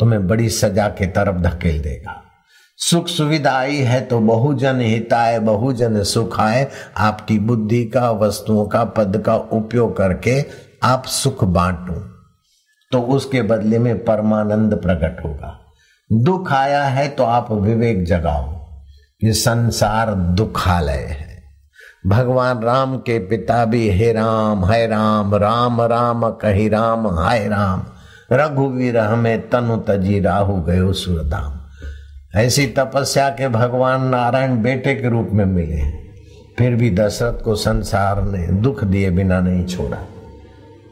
तुम्हें 0.00 0.26
बड़ी 0.26 0.48
सजा 0.48 0.88
के 0.88 1.06
तरफ़ 1.06 1.36
धकेल 1.42 1.80
देगा। 1.82 2.22
सुख 2.78 3.08
सुविधा 3.08 3.52
आई 3.52 3.76
है 3.76 4.00
तो 4.00 4.18
बहुजन 4.20 4.80
हिताय, 4.80 5.38
बहुजन 5.38 6.02
सुखाए 6.02 6.68
आपकी 6.96 7.38
बुद्धि 7.38 7.84
का, 7.84 8.10
वस्तुओं 8.10 8.66
का, 8.66 8.84
पद 8.84 9.22
का 9.26 9.36
उपयोग 9.36 9.96
करके 9.96 10.44
आप 10.82 11.06
सुख 11.06 11.44
बांटो 11.46 11.94
तो 12.92 13.00
उसके 13.14 13.42
बदले 13.42 13.78
में 13.78 14.04
परमानंद 14.04 14.74
प्रकट 14.74 15.24
होगा। 15.24 15.58
दुख 16.10 16.52
आया 16.52 16.84
है 16.84 17.08
तो 17.08 17.24
आप 17.24 17.50
विवेक 17.52 18.04
जगाओ 18.04 18.46
कि 19.20 19.32
संसार 19.34 20.14
दुखालय 20.14 21.06
है। 21.10 21.27
भगवान 22.08 22.62
राम 22.62 22.96
के 22.96 23.18
पिता 23.18 23.64
भी 23.64 23.88
हे 23.90 24.12
राम 24.12 24.64
है 24.64 24.86
राम 24.86 25.34
राम 25.34 25.80
राम, 25.82 26.28
कही 26.32 26.68
राम, 26.68 27.06
हाय 27.08 27.46
राम। 27.48 27.82
रघुवीर 28.32 28.96
हमें 28.98 29.48
तनु 29.50 29.76
तजी 29.88 30.20
राहु 30.20 30.54
गयो 30.62 30.92
सुरधाम। 30.92 31.58
ऐसी 32.38 32.66
तपस्या 32.78 33.28
के 33.30 33.48
भगवान 33.48 34.04
नारायण 34.04 34.62
बेटे 34.62 34.94
के 34.94 35.08
रूप 35.08 35.28
में 35.32 35.44
मिले 35.44 35.82
फिर 36.58 36.74
भी 36.74 36.90
दशरथ 36.90 37.42
को 37.42 37.54
संसार 37.54 38.22
ने 38.22 38.46
दुख 38.62 38.84
दिए 38.84 39.10
बिना 39.10 39.40
नहीं 39.40 39.66
छोड़ा। 39.66 39.96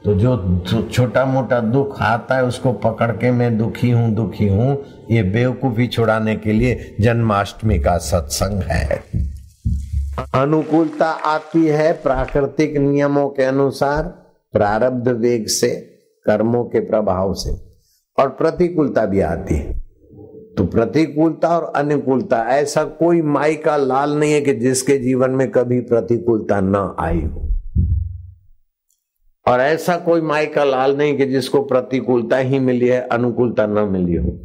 तो 0.04 0.14
जो 0.14 0.88
छोटा 0.92 1.24
मोटा 1.24 1.60
दुख 1.60 2.00
आता 2.02 2.36
है, 2.36 2.44
उसको 2.44 2.72
पकड़ 2.72 3.10
के 3.12 3.30
मैं 3.30 3.56
दुखी 3.58 3.90
हूँ 3.90 4.14
दुखी 4.14 4.48
हूँ। 4.48 4.76
ये 5.10 5.22
बेवकूफ़ी 5.22 5.86
छुड़ाने 5.86 6.34
के 6.36 6.52
लिए 6.52 6.96
जन्माष्टमी 7.00 7.78
का 7.78 7.96
सत्संग 7.98 8.62
है। 8.62 9.02
अनुकूलता 10.34 11.06
आती 11.06 11.66
है 11.66 11.92
प्राकृतिक 11.92 12.76
नियमों 12.76 13.28
के 13.28 13.42
अनुसार, 13.42 14.02
प्रारब्ध 14.52 15.08
वेग 15.08 15.46
से, 15.46 15.70
कर्मों 16.26 16.64
के 16.64 16.80
प्रभाव 16.80 17.34
से, 17.34 17.50
और 18.22 18.28
प्रतिकूलता 18.28 19.06
भी 19.06 19.20
आती 19.20 19.54
है। 19.54 19.80
तो 20.58 20.64
प्रतिकूलता 20.64 21.58
और 21.58 21.72
अनुकूलता, 21.76 22.36
ऐसा 22.36 22.84
कोई 22.84 23.22
माई 23.22 23.54
का 23.54 23.76
लाल 23.76 24.12
नहीं 24.12 24.32
है 24.32 24.40
कि 24.40 24.54
जिसके 24.54 24.98
जीवन 24.98 25.30
में 25.30 25.50
कभी 25.50 25.80
प्रतिकूलता 25.80 26.60
न 26.60 26.96
आई 27.00 27.20
हो। 27.20 27.48
और 29.48 29.60
ऐसा 29.60 29.96
कोई 29.96 30.20
माई 30.20 30.46
का 30.46 30.64
लाल 30.64 30.96
नहीं 30.96 31.16
कि 31.16 31.26
जिसको 31.26 31.62
प्रतिकूलता 31.62 32.36
ही 32.36 32.58
मिली 32.58 32.88
है, 32.88 33.00
अनुकूलता 33.00 33.66
न 33.66 33.88
मिली 33.88 34.16
हो। 34.16 34.40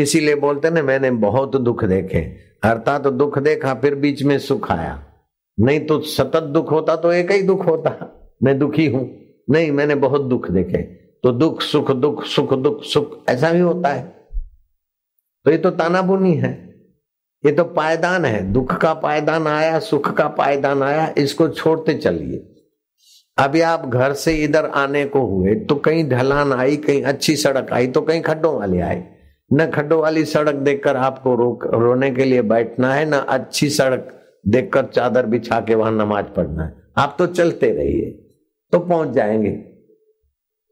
इसीलिए 0.00 0.34
बोलते 0.34 0.70
ना, 0.70 0.82
मैंने 0.82 1.10
बहुत 1.10 1.56
दुख 1.56 1.84
देखे। 1.84 2.18
अर्थात 2.62 3.04
तो 3.04 3.10
दुख 3.10 3.38
देखा, 3.38 3.74
फिर 3.74 3.94
बीच 3.94 4.22
में 4.22 4.38
सुख 4.38 4.72
आया। 4.72 5.04
नहीं 5.58 5.80
तो 5.86 6.00
सतत 6.00 6.42
दुख 6.42 6.70
होता 6.72 6.96
तो 6.96 7.12
एक 7.12 7.30
ही 7.30 7.42
दुख 7.42 7.66
होता। 7.66 7.90
मैं 8.42 8.58
दुखी 8.58 8.86
हूँ। 8.86 9.08
नहीं, 9.50 9.70
मैंने 9.70 9.94
बहुत 9.94 10.22
दुख 10.22 10.50
देखे। 10.50 10.82
तो 11.24 11.32
दुख, 11.32 11.62
सुख 11.62 11.90
दुख 11.92 12.24
सुख 12.24 12.54
दुख, 12.54 12.82
सुख, 12.82 13.16
ऐसा 13.28 13.52
भी 13.52 13.60
होता 13.60 13.88
है। 13.88 14.02
तो 15.46 15.50
ये 15.50 15.58
तो 15.58 15.70
तानाबुनी 15.70 16.34
है। 16.34 16.52
ये 17.44 17.52
तो 17.52 17.64
पायदान 17.64 18.24
है। 18.24 18.42
दुख 18.52 18.76
का 18.76 18.92
पायदान 18.94 19.46
आया, 19.46 19.78
सुख 19.78 20.10
का 20.16 20.28
पायदान 20.28 20.82
आया, 20.82 21.12
इसको 21.18 21.48
छोड़ते 21.48 21.94
चलिए। 21.94 22.44
अभी 23.38 23.60
आप 23.60 23.86
घर 23.86 24.12
से 24.12 24.34
इधर 24.34 24.66
आने 24.66 25.04
को 25.04 25.20
हुए 25.20 25.54
तो 25.54 25.74
कहीं 25.74 26.08
ढलान 26.08 26.52
आई, 26.52 26.76
कहीं 26.76 27.02
अच्छी 27.02 27.36
सड़क 27.36 27.72
आई 27.72 27.86
तो 27.86 28.00
कहीं 28.00 28.22
खड्डों 28.22 28.54
वाली 28.54 28.80
आई 28.80 29.02
न 29.50 29.66
खड्डों 29.70 30.00
वाली 30.00 30.24
सड़क 30.24 30.54
देखकर 30.54 30.96
आपको 30.96 31.34
रो 31.34 31.58
रोने 31.74 32.10
के 32.10 32.24
लिए 32.24 32.42
बैठना 32.42 32.92
है, 32.94 33.04
ना 33.04 33.18
अच्छी 33.18 33.68
सड़क 33.70 34.14
देखकर 34.44 34.86
चादर 34.86 35.26
बिछा 35.26 35.60
के 35.60 35.74
वहाँ 35.74 35.92
नमाज़ 35.92 36.26
पढ़ना 36.26 36.64
है। 36.64 36.72
आप 36.98 37.16
तो 37.18 37.26
चलते 37.26 37.70
रहिए 37.70 38.10
तो 38.72 38.78
पहुँच 38.78 39.08
जाएँगे 39.08 39.50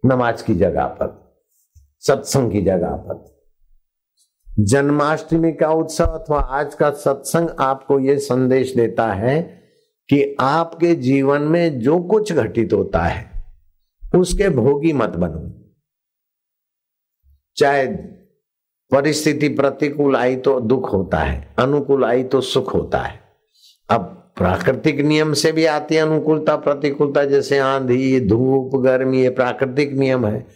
नमाज़ 0.05 0.45
की 0.45 0.55
जगह 0.55 0.87
पर, 0.87 1.39
सत्संग 2.01 2.53
की 2.53 2.63
जगह 2.63 2.97
पर। 3.07 3.25
जन्माष्टमी 4.47 5.53
का 5.53 5.71
उत्सव 5.71 6.05
अथवा 6.05 6.41
आज 6.41 6.75
का 6.75 6.91
सत्संग 6.91 7.49
आपको 7.59 7.99
यह 8.01 8.19
संदेश 8.19 8.75
देता 8.75 9.13
है 9.13 9.41
कि 10.09 10.37
आपके 10.41 10.95
जीवन 10.95 11.43
में 11.43 11.81
जो 11.81 11.99
कुछ 12.01 12.33
घटित 12.33 12.73
होता 12.73 13.03
है, 13.03 13.31
उसके 14.17 14.49
भोगी 14.49 14.93
मत 14.93 15.17
बनो। 15.17 15.53
चाहे 17.57 17.87
परिस्थिति 18.93 19.49
प्रतिकूल 19.49 20.17
आई 20.17 20.37
तो 20.37 20.59
दुख 20.61 20.93
होता 20.93 21.19
है, 21.19 21.55
अनुकूल 21.59 22.05
आई 22.05 22.25
तो 22.25 22.41
सुख 22.41 22.75
होता 22.75 22.99
है। 22.99 23.26
अब 23.91 24.33
प्राकृतिक 24.37 25.01
नियम 25.01 25.33
से 25.33 25.53
भी 25.53 25.65
आती 25.65 25.95
है 25.95 26.03
अनुकूलता, 26.03 26.57
प्रतिकूलता, 26.57 27.25
जैसे 27.25 27.59
आंधी, 27.59 28.21
धूप, 28.21 28.77
गर्मी, 28.77 29.23
ये 29.23 29.31
प्राकृतिक 29.31 29.93
नियम 29.93 30.27
है। 30.27 30.47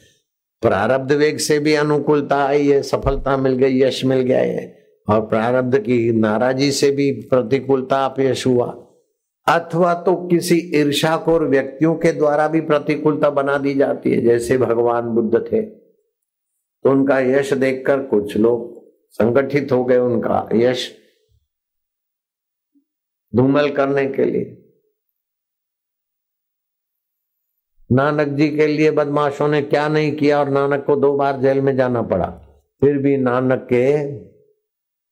प्रारब्ध 0.62 1.12
वेग 1.12 1.38
से 1.38 1.58
भी 1.58 1.74
अनुकूलता 1.74 2.36
आई 2.36 2.68
है, 2.68 2.82
सफलता 2.82 3.36
मिल 3.36 3.52
गई, 3.52 3.80
यश 3.80 4.04
मिल 4.04 4.18
गया 4.18 4.38
है। 4.38 4.80
और 5.08 5.20
प्रारब्ध 5.20 5.78
की 5.78 6.12
नाराजी 6.12 6.72
से 6.72 6.90
भी 6.90 7.12
प्रतिकूलता 7.12 8.04
अपयश 8.04 8.46
हुआ। 8.46 8.86
अथवा 9.48 9.94
तो 9.94 10.14
किसी 10.14 10.72
ईर्षाखोर 10.74 11.44
व्यक्तियों 11.44 11.94
के 11.94 12.12
द्वारा 12.12 12.48
भी 12.48 12.60
प्रतिकूलता 12.60 13.30
बना 13.30 13.58
दी 13.58 13.74
जाती 13.74 14.10
है, 14.10 14.20
जैसे 14.20 14.58
भगवान 14.58 15.02
बुद्ध 15.02 15.52
थे। 15.52 15.62
तो 16.84 16.90
उनका 16.90 17.18
यश 17.18 17.52
देखकर 17.52 18.00
कुछ 18.00 18.36
लोग 18.36 18.84
संगठित 19.10 19.72
हो 19.72 19.84
गए, 19.84 19.98
उनका 19.98 20.48
यश 20.54 20.96
धूमल 23.36 23.70
करने 23.70 24.06
के 24.06 24.24
लिए। 24.24 24.56
नानक 27.92 28.28
जी 28.28 28.48
के 28.48 28.66
लिए 28.66 28.90
बदमाशों 28.90 29.48
ने 29.48 29.62
क्या 29.62 29.88
नहीं 29.88 30.12
किया 30.12 30.40
और 30.40 30.48
नानक 30.48 30.84
को 30.84 30.96
दो 30.96 31.12
बार 31.12 31.40
जेल 31.40 31.60
में 31.60 31.76
जाना 31.76 32.02
पड़ा। 32.02 32.26
फिर 32.80 32.98
भी 32.98 33.16
नानक 33.16 33.58
के 33.58 34.16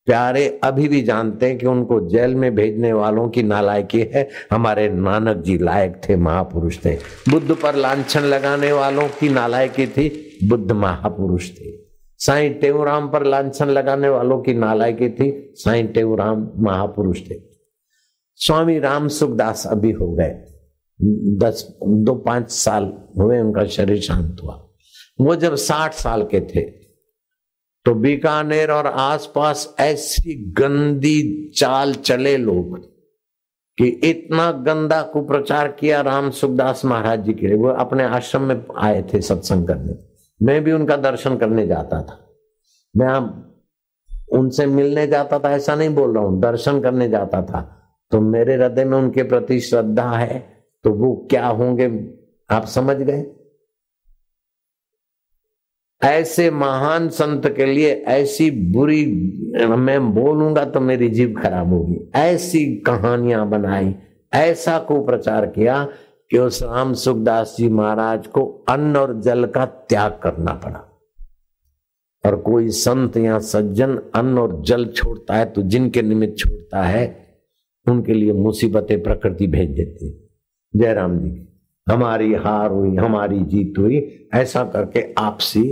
प्यारे 0.07 0.61
अभी 0.65 0.89
भी 0.89 1.03
जानते 1.03 1.47
हैं 1.47 1.59
कि 1.59 1.67
उनको 1.67 2.09
जेल 2.09 2.35
में 2.35 2.55
भेजने 2.55 2.93
वालों 2.93 3.29
की 3.29 3.43
नालायकी 3.43 4.01
है। 4.01 4.29
हमारे 4.51 4.89
नानक 4.89 5.37
जी 5.37 5.59
लायक 5.59 6.01
थे, 6.09 6.17
महापुरुष 6.17 6.85
थे। 6.85 6.97
बुद्ध 7.31 7.55
पर 7.55 7.75
लांछन 7.75 8.21
लगाने 8.21 8.73
वालों 8.73 9.09
की 9.09 9.29
नालायकी 9.29 9.87
थी, 9.87 10.39
बुद्ध 10.49 10.73
महापुरुष 10.73 11.51
थे। 11.51 11.73
साईं 12.19 12.55
टेऊराम 12.55 13.09
पर 13.09 13.25
लांछन 13.25 13.67
लगाने 13.67 14.09
वालों 14.09 14.43
की 14.43 14.55
नालायकी 14.55 15.11
थी, 15.11 15.53
साईं 15.57 15.87
टेऊराम 15.87 16.51
महापुरुष 16.57 17.31
थे। 17.31 17.48
स्वामी 18.41 18.79
राम 18.79 19.09
सुखदास 19.09 19.67
अभी 19.67 19.91
हो 19.93 20.11
गए। 20.13 20.31
दस, 21.39 21.67
दो 21.83 22.15
पाँच 22.17 22.51
साल 22.51 22.93
हुए, 23.19 23.39
उनका 23.41 23.65
शरीर 23.67 24.01
शांत 24.01 24.41
हुआ। 24.43 24.55
वो 25.21 25.35
जब 25.37 25.55
साठ 25.55 25.95
साल 25.95 26.23
के 26.25 26.41
थे 26.41 26.63
तो 27.87 27.95
बीकानेर 27.95 28.71
और 28.71 28.87
आसपास 28.87 29.75
ऐसी 29.81 30.35
गंदी 30.53 31.51
चाल 31.57 31.95
चले 31.95 32.37
लोग 32.37 32.79
कि 33.79 33.87
इतना 34.05 34.51
गंदा 34.53 35.01
कुप्रचार 35.03 35.69
किया 35.73 36.01
राम 36.01 36.31
सुखदास 36.31 36.85
महाराज 36.85 37.25
जी 37.25 37.33
के 37.33 37.47
लिए। 37.47 37.57
वो 37.57 37.69
अपने 37.69 38.05
आश्रम 38.05 38.43
में 38.43 38.65
आए 38.79 39.03
थे 39.03 39.21
सत्संग 39.21 39.67
करने। 39.69 39.95
मैं 40.41 40.63
भी 40.65 40.73
उनका 40.73 40.97
दर्शन 40.97 41.37
करने 41.37 41.67
जाता 41.67 42.03
था। 42.03 42.19
मैं 42.95 43.19
उनसे 44.39 44.67
मिलने 44.67 45.07
जाता 45.07 45.39
था, 45.39 45.51
ऐसा 45.51 45.75
नहीं 45.75 45.95
बोल 45.95 46.15
रहा 46.15 46.25
हूँ, 46.25 46.41
दर्शन 46.41 46.81
करने 46.81 47.09
जाता 47.09 47.43
था। 47.43 47.78
तो 48.13 48.21
मेरे 48.21 48.55
हृदय 48.55 48.85
में 48.85 48.97
उनके 48.99 49.23
प्रति 49.23 49.61
श्रद्धा 49.61 50.11
है 50.11 50.39
तो 50.85 50.91
वो 50.91 51.15
क्या 51.31 51.47
होंगे, 51.47 51.89
आप 52.51 52.65
समझ 52.67 52.97
गए? 52.97 53.25
ऐसे 56.03 56.51
महान 56.51 57.09
संत 57.09 57.47
के 57.57 57.67
लिए 57.67 57.93
ऐसी 58.09 58.51
बुरी, 58.73 59.05
मैं 59.69 60.15
बोलूँगा 60.15 60.65
तो 60.65 60.81
मेरी 60.81 61.09
जीव 61.09 61.35
खराब 61.43 61.73
होगी। 61.73 61.99
ऐसी 62.15 62.65
कहानियाँ 62.77 63.49
बनाई, 63.49 63.95
ऐसा 64.33 64.79
को 64.79 65.03
प्रचार 65.05 65.47
किया 65.47 65.85
कि 66.31 66.39
उस 66.39 66.63
राम 66.63 66.93
सुखदास 66.95 67.55
जी 67.59 67.69
महाराज 67.69 68.27
को 68.27 68.45
अन्न 68.69 68.97
और 68.97 69.21
जल 69.21 69.47
का 69.47 69.65
त्याग 69.67 70.19
करना 70.23 70.53
पड़ा। 70.55 70.85
और 72.25 72.37
कोई 72.37 72.69
संत 72.71 73.17
या 73.17 73.39
सज्जन 73.39 73.97
अन्न 74.15 74.39
और 74.39 74.61
जल 74.63 74.87
छोड़ता 74.87 75.35
है 75.35 75.45
तो 75.47 75.63
जिनके 75.63 76.03
निमित्त 76.03 76.37
छोड़ता 76.39 76.83
है 76.83 77.07
उनके 77.89 78.15
लिए 78.15 78.33
मुसीबतें 78.35 79.03
प्रकृति 79.03 79.47
भेज 79.47 79.71
देती 79.71 80.11
जयराम 80.75 81.19
जी 81.19 81.29
की 81.31 81.47
हमारी 81.87 82.33
हार 82.35 82.71
हुई, 82.71 82.97
हमारी 82.97 83.39
जीत 83.41 83.79
हुई, 83.79 84.01
ऐसा 84.35 84.65
करके 84.65 85.05
आपसी 85.19 85.63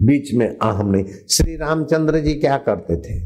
बीच 0.00 0.32
में 0.34 0.46
अहम 0.48 0.90
नहीं। 0.90 1.04
श्री 1.30 1.56
रामचंद्र 1.56 2.18
जी 2.18 2.34
क्या 2.34 2.56
करते 2.58 2.96
थे? 2.96 3.20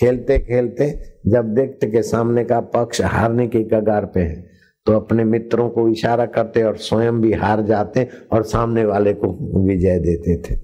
खेलते 0.00 0.38
खेलते, 0.38 0.90
जब 1.26 1.54
देखते 1.54 1.86
के 1.86 2.02
सामने 2.02 2.44
का 2.44 2.60
पक्ष 2.60 3.00
हारने 3.02 3.46
के 3.48 3.62
कगार 3.64 4.04
पे 4.06 4.20
है 4.20 4.46
तो 4.86 4.92
अपने 4.92 5.24
मित्रों 5.24 5.68
को 5.70 5.88
इशारा 5.88 6.26
करते 6.26 6.62
और 6.62 6.76
स्वयं 6.76 7.20
भी 7.20 7.32
हार 7.32 7.62
जाते 7.62 8.06
और 8.32 8.42
सामने 8.42 8.84
वाले 8.84 9.12
को 9.14 9.28
विजय 9.66 9.98
देते 9.98 10.36
थे। 10.42 10.54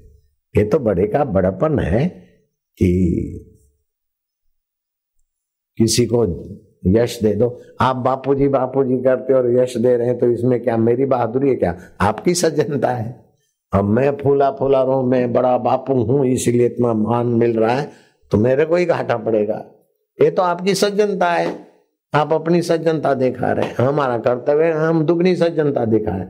ये 0.54 0.64
तो 0.64 0.78
बड़े 0.78 1.06
का 1.06 1.24
बड़पन 1.24 1.78
है 1.78 2.06
कि 2.78 2.90
किसी 5.78 6.06
को 6.06 6.24
यश 6.84 7.18
दे 7.22 7.34
दो। 7.34 7.46
आप 7.80 7.96
बापूजी 7.96 8.48
बापूजी 8.48 8.96
करते 9.02 9.34
और 9.34 9.50
यश 9.52 9.76
दे 9.76 9.96
रहे 9.96 10.06
हैं 10.06 10.18
तो 10.18 10.30
इसमें 10.30 10.62
क्या 10.62 10.76
मेरी 10.76 11.04
बहादुरी 11.04 11.48
है 11.48 11.54
क्या? 11.54 11.76
आपकी 12.00 12.34
सज्जनता 12.34 12.88
है। 12.88 13.24
अब 13.72 13.84
मैं 13.84 14.10
फूला 14.16 14.50
फूला 14.50 14.82
रू 14.82 15.00
मैं 15.02 15.32
बड़ा 15.32 15.56
बापू 15.58 15.94
हूँ, 15.94 16.26
इसीलिए 16.26 16.66
इतना 16.66 16.92
मान 16.94 17.26
मिल 17.26 17.58
रहा 17.58 17.74
है 17.74 17.90
तो 18.30 18.38
मेरे 18.38 18.64
को 18.64 18.76
ही 18.76 18.84
घाटा 18.84 19.16
पड़ेगा। 19.16 19.64
ये 20.18 20.30
तो 20.30 20.42
आपकी 20.42 20.74
सज्जनता 20.74 21.30
है। 21.32 21.54
आप 22.14 22.32
अपनी 22.32 22.62
सज्जनता 22.62 23.14
दिखा 23.14 23.52
रहे 23.52 23.66
हैं। 23.66 23.74
हमारा 23.76 24.18
कर्तव्य 24.18 24.70
हम 24.70 25.04
दुगनी 25.04 25.34
सज्जनता 25.36 25.84
दिखाए 25.84 26.28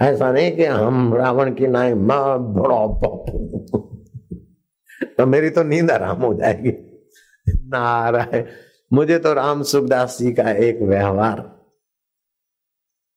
ऐसा 0.00 0.30
नहीं 0.32 0.50
कि 0.52 0.64
हम 0.64 1.14
रावण 1.14 1.52
की 1.54 1.66
नाई, 1.66 1.94
माँ 1.94 2.38
बड़ा 2.54 2.86
बापू 2.86 3.78
तो 5.18 5.26
मेरी 5.26 5.50
तो 5.50 5.62
नींद 5.62 5.90
आराम 5.90 6.22
हो 6.22 6.32
जाएगी। 6.34 6.72
नारायण। 7.46 8.44
मुझे 8.92 9.18
तो 9.18 9.32
राम 9.34 9.62
सुखदास 9.62 10.16
जी 10.20 10.32
का 10.32 10.50
एक 10.50 10.80
व्यवहार 10.82 11.38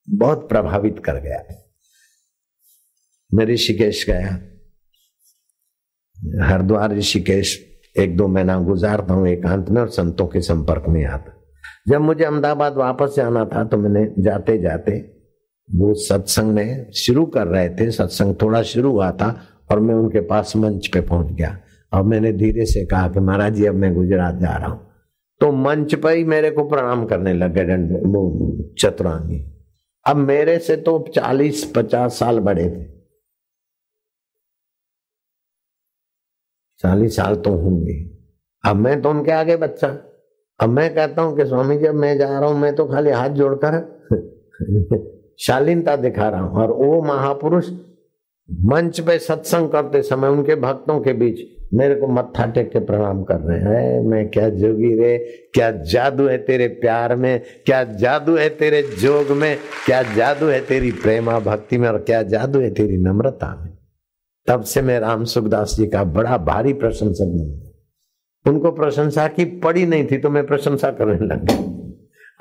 बहुत 0.08 0.48
प्रभावित 0.50 1.00
कर 1.06 1.20
गया 1.22 1.40
मैं 3.32 3.46
ऋषिकेश 3.46 4.06
गया। 4.10 4.30
हरिद्वार 6.46 6.96
ऋषिकेश, 6.96 7.58
एक 7.98 8.16
दो 8.18 8.28
महीना 8.28 8.58
गुजारता 8.60 9.14
हूँ 9.14 9.28
एकांत 9.28 9.70
में 9.70 9.82
और 9.82 9.90
संतों 9.90 10.28
के 10.28 10.42
संपर्क 10.42 10.86
में 10.90 11.04
आता। 11.06 11.34
जब 11.88 12.02
मुझे 12.02 12.24
अहमदाबाद 12.24 12.78
वापस 12.78 13.16
जाना 13.16 13.46
था 13.46 13.64
तो 13.64 13.78
मैंने 13.78 14.06
जाते 14.20 14.58
जाते 14.58 14.98
वो 15.70 15.94
सत्संग 16.00 16.54
में 16.54 16.92
शुरू 16.96 17.26
कर 17.26 17.48
रहे 17.48 17.70
थे। 17.70 17.92
सत्संग 17.92 18.36
थोड़ा 18.42 18.62
शुरू 18.64 18.92
हुआ 18.92 19.12
था 19.12 19.36
और 19.72 19.80
मैं 19.80 19.96
उनके 19.96 20.22
पास 20.22 20.56
मंच 20.56 20.88
पे 20.88 21.02
पहुँच 21.02 21.32
गया। 21.34 21.58
और 21.92 22.04
मैंने 22.04 22.34
धीरे 22.34 22.66
से 22.66 22.86
कहा 22.86 23.08
कि 23.10 23.20
महाराज 23.20 23.54
जी, 23.54 23.66
अब 23.66 23.76
मैं 23.76 23.94
गुजरात 23.96 24.36
जा 24.36 24.58
रहा 24.58 24.68
हूँ। 24.68 24.85
तो 25.42 25.52
मंच 25.52 25.96
पर 25.96 26.16
ही 26.16 26.24
मेरे 26.24 26.52
को 26.52 26.64
प्रणाम 26.70 27.06
करने 27.06 27.34
लगे 27.34 27.64
वो 28.06 28.22
चतुरांगी। 28.80 29.40
अब 30.06 30.16
मेरे 30.16 30.60
से 30.60 30.76
तो 30.76 31.00
चालीस 31.16 31.74
पचास 31.76 32.20
साल 32.20 32.40
बड़े 32.40 32.70
थे। 32.70 32.84
चालीस 36.80 37.16
साल 37.16 37.36
तो 37.36 37.52
होंगे। 37.52 37.94
अब 38.64 38.76
मैं 38.76 39.02
तो 39.02 39.10
उनके 39.10 39.32
आगे 39.32 39.56
बच्चा। 39.56 39.88
अब 40.60 40.70
मैं 40.70 40.94
कहता 40.96 41.22
हूँ 41.22 41.38
कि 41.38 41.46
स्वामी 41.46 41.78
जब 41.78 41.96
मैं 41.96 42.18
जा 42.18 42.40
रहा 42.40 42.50
हूँ, 42.50 42.60
मैं 42.60 42.76
तो 42.76 42.86
खाली 42.86 43.12
हाथ 43.12 43.30
जोड़कर 43.30 43.76
शालीनता 45.40 45.96
दिखा 45.96 46.30
रहा 46.30 46.42
हूँ। 46.42 46.62
और 46.62 46.72
वो 46.72 47.02
महापुरुष 47.02 47.70
मंच 48.50 49.00
पे 49.00 49.20
सत्संग 49.20 49.70
करते 49.70 50.02
समय 50.02 50.28
उनके 50.28 50.56
भक्तों 50.56 51.00
के 51.02 51.14
बीच 51.14 51.40
मेरे 51.76 51.96
को 51.96 52.08
मत्था 52.08 52.46
टेक 52.46 52.70
के 52.72 52.80
प्रणाम 52.80 53.24
कर 53.24 53.40
रहे 53.40 53.60
हैं। 53.60 54.02
मैं 54.02 54.28
क्या 54.30 54.50
जोगी 54.50 54.94
रे, 54.96 55.18
क्या 55.54 55.72
जादू 55.72 56.26
है 56.26 56.38
तेरे 56.38 56.68
प्यार 56.68 57.16
में, 57.16 57.42
क्या 57.66 57.84
जादू 57.84 58.36
है 58.36 58.50
तेरे 58.50 58.82
जोग 59.00 59.32
में, 59.32 59.58
क्या 59.86 60.02
जादू 60.16 60.46
है 60.46 60.60
तेरी 60.66 60.92
प्रेमा 60.92 61.40
भक्ति 61.40 61.78
में 61.78 61.88
और 61.90 61.98
क्या 61.98 62.22
जादू 62.24 62.60
है 62.60 62.74
तेरी 62.74 62.98
नम्रता 62.98 63.56
में। 63.62 63.72
तब 64.48 64.62
से 64.62 64.82
मैं 64.82 65.00
राम 65.00 65.24
सुखदास 65.24 65.76
जी 65.78 65.88
का 65.88 66.04
बड़ा 66.04 66.38
भारी 66.38 66.74
प्रशंसक 66.74 67.26
बन 67.26 67.50
गया। 67.52 68.52
उनको 68.52 68.72
प्रशंसा 68.72 69.28
की 69.28 69.46
पड़ी 69.46 69.86
नहीं 69.86 70.06
थी 70.06 70.18
तो 70.18 70.30
मैं 70.30 70.46
प्रशंसा 70.46 70.90
करने 70.92 71.26
लग 71.26 71.84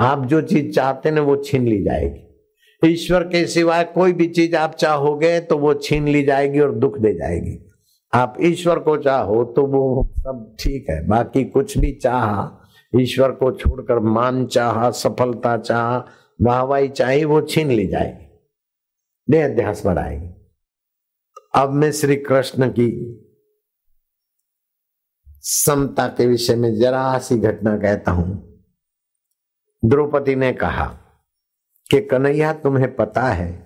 आप 0.00 0.26
जो 0.26 0.40
चीज़ 0.40 0.70
चाहते 0.72 1.10
ना, 1.10 1.20
वो 1.20 1.36
छीन 1.36 1.66
ली 1.66 1.82
जाएगी। 1.84 2.92
ईश्वर 2.92 3.22
के 3.22 3.46
सिवाय 3.46 3.84
कोई 3.84 4.12
भी 4.12 4.26
चीज़ 4.26 4.56
आप 4.56 4.74
चाहोगे 4.74 5.40
तो 5.40 5.58
वो 5.58 5.74
छीन 5.74 6.08
ली 6.08 6.22
जाएगी 6.22 6.60
और 6.60 6.74
दुख 6.74 6.98
दे 6.98 7.14
जाएगी। 7.14 7.73
आप 8.14 8.36
ईश्वर 8.40 8.78
को 8.78 8.96
चाहो 8.96 9.44
तो 9.44 9.66
वो 9.66 10.08
सब 10.18 10.56
ठीक 10.60 10.90
है, 10.90 11.06
बाकी 11.08 11.44
कुछ 11.44 11.76
भी 11.78 11.92
चाह, 11.92 13.00
ईश्वर 13.00 13.32
को 13.32 13.50
छोड़कर 13.52 13.98
मान 13.98 14.44
चाह, 14.46 14.90
सफलता 14.90 15.56
चाह, 15.58 15.98
वाहवाही 16.40 16.88
चाहिए 16.88 17.24
वो 17.24 17.40
छीन 17.42 17.70
ली 17.70 17.86
जाएगी 17.86 18.24
देह 19.28 19.44
अध्यास 19.44 19.84
बढ़ाएगी। 19.86 20.28
अब 21.54 21.72
मैं 21.72 21.90
श्री 21.92 22.16
कृष्ण 22.16 22.68
की 22.70 22.90
समता 25.42 26.06
के 26.08 26.26
विषय 26.26 26.54
में 26.56 26.74
जरा 26.74 27.18
सी 27.18 27.38
घटना 27.38 27.76
कहता 27.78 28.10
हूँ। 28.10 28.42
द्रौपदी 29.82 30.34
ने 30.34 30.52
कहा 30.52 30.86
कि 31.90 32.00
कन्हैया, 32.00 32.52
तुम्हें 32.52 32.94
पता 32.96 33.22
है 33.22 33.63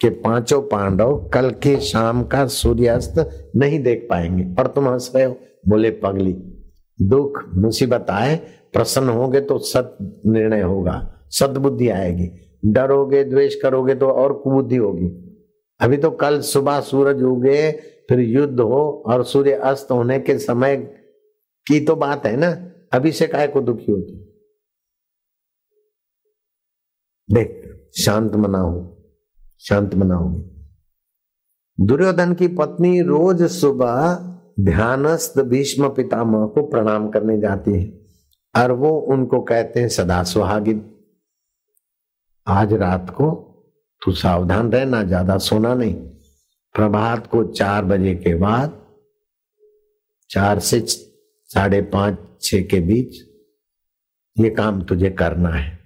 कि 0.00 0.08
पाँचों 0.08 0.60
पांडव 0.62 1.16
कल 1.34 1.50
के 1.50 1.78
शाम 1.80 2.22
का 2.24 2.46
सूर्यास्त 2.46 3.14
नहीं 3.56 3.82
देख 3.82 4.06
पाएँगे। 4.10 4.54
और 4.54 4.66
तुम 4.66 4.88
हंस 4.88 5.10
रहे 5.16 5.24
हो? 5.24 5.36
बोले, 5.68 5.90
पगली, 5.90 6.32
दुख, 6.98 7.42
मुसीबत 7.54 8.06
आए, 8.10 8.36
प्रसन्न 8.72 9.08
होगे 9.08 9.40
तो 9.40 9.58
सत 9.58 9.96
निर्णय 10.26 10.60
होगा, 10.60 11.14
सदबुद्धि 11.30 11.88
आएगी। 11.88 12.30
डरोगे, 12.64 13.24
द्वेष 13.24 13.54
करोगे 13.54 13.94
तो 13.94 14.08
और 14.08 14.32
कुबुद्धि 14.32 14.76
होगी। 14.76 15.08
अभी 15.80 15.96
तो 15.96 16.10
कल 16.10 16.40
सुबह 16.40 16.80
सूरज 16.80 17.22
उगे, 17.22 17.70
फिर 18.08 18.20
युद्ध 18.20 18.60
हो 18.60 19.04
और 19.06 19.24
सूर्य 19.24 19.52
अस्त 19.52 19.90
होने 19.90 20.18
के 20.20 20.38
समय 20.38 20.76
की 21.66 21.80
तो 21.80 21.96
बात 21.96 22.26
है 22.26 22.36
ना? 22.36 22.50
अभी 22.92 23.12
से 23.12 23.26
काय 23.26 23.46
को 23.46 23.60
दुखी 23.60 23.92
होती 23.92 24.24
देख, 27.28 27.62
शांत 27.98 28.36
मना 28.36 28.58
हो। 28.58 28.97
शांत 29.62 29.94
मना 29.94 30.14
होगी। 30.14 30.42
दुर्योधन 31.78 32.34
की 32.34 32.48
पत्नी 32.48 33.00
रोज 33.02 33.42
सुबह 33.50 34.14
ध्यानस्थ 34.60 35.38
भीष्म 35.40 35.88
पितामह 35.88 36.46
को 36.46 36.62
प्रणाम 36.66 37.08
करने 37.08 37.38
जाती 37.40 37.72
है 37.72 37.86
और 38.54 38.72
वो 38.72 38.90
उनको 39.12 39.40
कहते 39.40 39.80
हैं, 39.80 39.88
सदा 39.88 40.22
सुहागिन, 40.24 40.84
आज 42.46 42.72
रात 42.72 43.10
को 43.10 43.30
तू 44.02 44.12
सावधान 44.12 44.72
रहना, 44.72 45.02
ज़्यादा 45.02 45.38
सोना 45.38 45.74
नहीं। 45.74 45.94
प्रभात 46.74 47.26
को 47.26 47.44
चार 47.44 47.84
बजे 47.84 48.14
के 48.14 48.34
बाद, 48.34 48.80
चार 50.30 50.58
से 50.60 50.80
साढ़े 50.86 51.80
पाँच 51.82 52.18
छ 52.42 52.54
के 52.70 52.80
बीच 52.80 53.16
ये 54.36 54.50
काम 54.50 54.82
तुझे 54.82 55.10
करना 55.10 55.48
है। 55.48 55.78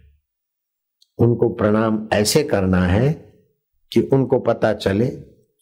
उनको 1.18 1.48
प्रणाम 1.48 2.08
ऐसे 2.12 2.42
करना 2.44 2.80
है 2.86 3.12
कि 3.92 4.00
उनको 4.12 4.38
पता 4.38 4.72
चले, 4.72 5.06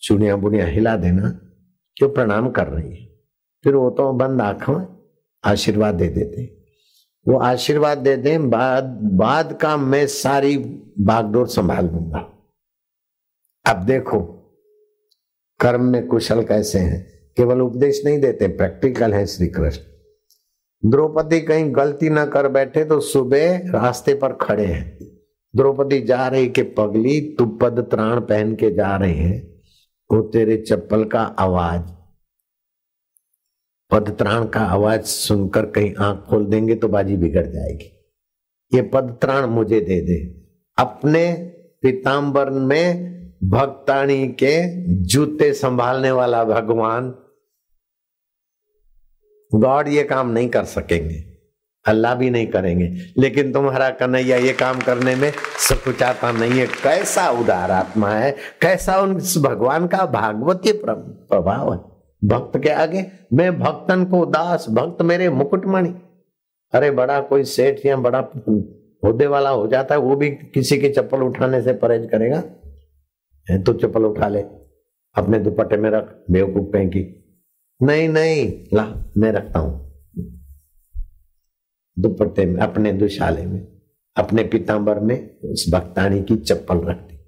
चुनिया 0.03 0.37
बुनिया 0.37 0.66
हिला 0.66 0.97
देना 0.97 1.29
कि 1.97 2.07
प्रणाम 2.07 2.51
कर 2.51 2.66
रही 2.66 2.95
है। 2.95 3.07
फिर 3.64 3.75
वो 3.75 3.90
तो 3.90 4.12
बंद 4.12 4.43
आँखों 4.43 4.85
आशीर्वाद 5.45 5.95
दे 5.95 6.09
देते 6.09 6.43
वो 7.27 7.38
आशीर्वाद 7.38 7.99
दे 7.99 8.16
दें, 8.16 8.51
बाद 8.51 8.85
बाद 9.14 9.59
का 9.62 9.77
मैं 9.77 10.07
सारी 10.07 10.57
बागडोर 11.01 11.49
संभाल 11.49 11.87
लूँगा 11.87 12.19
अब 13.66 13.85
देखो, 13.85 14.21
कर्म 15.61 15.83
में 15.83 16.07
कुशल 16.07 16.43
कैसे 16.43 16.79
हैं? 16.79 17.33
केवल 17.37 17.61
उपदेश 17.61 18.03
नहीं 18.05 18.21
देते, 18.21 18.49
प्रैक्टिकल 18.49 19.14
है 19.14 19.27
श्री 19.27 19.49
कृष्ण 19.49 20.90
द्रौपदी 20.90 21.40
कहीं 21.40 21.75
गलती 21.77 22.09
ना 22.11 22.25
कर 22.27 22.49
बैठे 22.49 22.85
तो 22.85 23.01
सुबह 23.01 23.57
रास्ते 23.71 24.14
पर 24.14 24.33
खड़े 24.33 24.66
हैं। 24.66 25.10
द्रौपदी 25.55 26.01
जा 26.01 26.27
रही 26.29 26.49
के 26.49 26.63
पगली, 26.63 27.21
तू 27.35 27.47
पद 27.47 27.81
त्राण 27.91 28.21
पहन 28.21 28.55
के 28.55 28.71
जा 28.71 28.97
रहे 28.97 29.13
हैं, 29.13 29.61
वो 30.11 30.21
तेरे 30.23 30.57
चप्पल 30.59 31.05
का 31.05 31.21
आवाज़, 31.21 31.83
पद 33.91 34.11
त्राण 34.19 34.47
का 34.47 34.61
आवाज़ 34.61 35.03
सुनकर 35.03 35.67
कहीं 35.67 35.95
आँख 35.95 36.25
खोल 36.29 36.45
देंगे 36.47 36.75
तो 36.75 36.89
बाजी 36.89 37.17
बिगड़ 37.17 37.47
जाएगी। 37.47 37.91
ये 38.73 38.83
पद 38.83 39.17
त्राण 39.21 39.47
मुझे 39.47 39.81
दे 39.81 40.01
दे। 40.01 40.19
अपने 40.79 41.33
पीताम्बर 41.83 42.51
में 42.51 43.11
भक्ताणी 43.45 44.27
के 44.29 44.55
जूते 45.05 45.53
संभालने 45.55 46.11
वाला 46.11 46.45
भगवान, 46.45 47.11
गॉड 49.51 49.89
ये 49.89 50.03
काम 50.05 50.31
नहीं 50.31 50.49
कर 50.49 50.65
सकेंगे। 50.65 51.30
अल्लाह 51.85 52.14
भी 52.14 52.31
नहीं 52.31 52.47
करेंगे। 52.47 52.88
लेकिन 53.19 53.53
तुम्हारा 53.53 53.88
कन्हैया 53.90 54.37
ये 54.37 54.53
काम 54.53 54.81
करने 54.81 55.14
में 55.16 55.33
सकुचाता 55.59 56.33
नहीं 56.33 56.61
है। 56.61 56.66
कैसा 56.83 57.29
उदार 57.31 57.71
आत्मा 57.71 58.11
है? 58.11 58.35
कैसा 58.62 59.01
उन 59.01 59.14
भगवान 59.43 59.87
का 59.87 60.05
भागवती 60.09 60.73
प्रभाव 60.75 61.73
है? 61.73 61.79
भक्त 62.23 62.59
के 62.59 62.69
आगे? 62.71 63.05
मैं 63.33 63.59
भक्तन 63.61 64.05
को 64.05 64.25
दास 64.27 64.66
भक्त 64.71 65.03
मेरे 65.03 65.29
मुकुटमणि। 65.31 65.95
अरे 66.73 66.90
बड़ा 66.90 67.21
कोई 67.21 67.45
सेठ 67.45 67.87
या 67.87 67.97
बड़ा 67.97 68.19
होदे 69.05 69.27
वाला 69.27 69.51
हो 69.51 69.66
जाता 69.66 69.95
है, 69.95 70.01
वो 70.01 70.16
भी 70.16 70.31
किसी 70.31 70.79
की 70.79 70.88
चप्पल 70.88 71.23
उठाने 71.23 71.62
से 71.62 71.73
परहेज 71.73 72.09
करेगा? 72.11 72.40
तो 73.47 73.73
चप्पल 73.73 74.05
उठा 74.05 74.29
ले। 74.29 74.40
अपने 75.16 75.38
दुपट्टे 75.38 75.77
में 75.77 75.90
रख, 75.90 76.14
बेवकूफ़ 76.31 76.73
कहीं 76.73 76.88
की, 76.88 77.03
नहीं 77.81 78.09
नहीं, 78.09 78.53
ला, 78.75 78.87
मैं 79.19 79.33
रखता 79.33 79.59
हूँ। 79.59 79.89
दुपट्टे 82.01 82.47
में, 82.47 82.61
अपने 82.61 82.93
दुशाले 82.93 83.47
में, 83.47 83.67
अपने 84.17 84.45
पिताम्बर 84.45 85.01
में 85.01 85.41
उस 85.41 85.71
भक्तानी 85.75 86.23
की 86.23 86.37
चप्पल 86.37 86.79
रख 86.79 86.97
दी। 86.97 87.19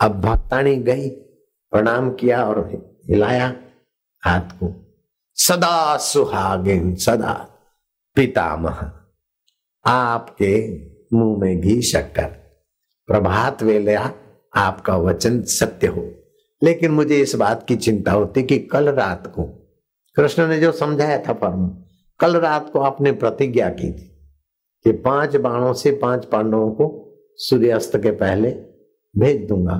अब 0.00 0.20
भक्तानी 0.20 0.76
गई, 0.76 1.08
प्रणाम 1.70 2.10
किया 2.10 2.44
और 2.44 2.70
हिलाया 3.10 3.56
हाथ 4.20 4.40
को। 4.40 4.94
सदा 5.34 5.96
सुहागिन, 5.96 6.94
सदा 6.94 7.48
पितामह, 8.14 8.92
आपके 9.86 10.82
मुँह 11.16 11.40
में 11.40 11.60
घी 11.60 11.82
शक्कर। 11.82 12.24
प्रभात 13.06 13.62
वेला, 13.62 14.10
आपका 14.56 14.96
वचन 14.96 15.42
सत्य 15.42 15.86
हो। 15.86 16.14
लेकिन 16.62 16.90
मुझे 16.90 17.16
इस 17.16 17.34
बात 17.34 17.66
की 17.68 17.76
चिंता 17.76 18.12
होती 18.12 18.42
कि 18.42 18.58
कल 18.58 18.88
रात 18.88 19.26
को, 19.26 19.42
कृष्ण 20.16 20.48
ने 20.48 20.60
जो 20.60 20.72
समझाया 20.72 21.18
था 21.28 21.32
परम 21.32 21.81
कल 22.22 22.36
रात 22.36 22.70
को 22.72 22.80
आपने 22.80 23.12
प्रतिज्ञा 23.12 23.68
की 23.68 23.92
थी 23.92 24.08
कि 24.84 24.92
पाँच 24.92 25.36
बाणों 25.36 25.72
से 25.72 25.90
पाँच 25.92 26.24
पांडवों 26.24 26.70
को 26.70 26.86
सूर्यास्त 27.36 27.96
के 27.96 28.10
पहले 28.10 28.50
भेज 29.18 29.48
दूँगा 29.48 29.74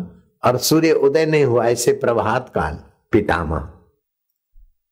और 0.44 0.56
सूर्य 0.56 0.92
उदय 0.92 1.26
नहीं 1.26 1.44
हुआ, 1.44 1.66
ऐसे 1.66 1.92
प्रभात 1.92 2.48
काल, 2.48 2.74
पितामह। 3.12 3.72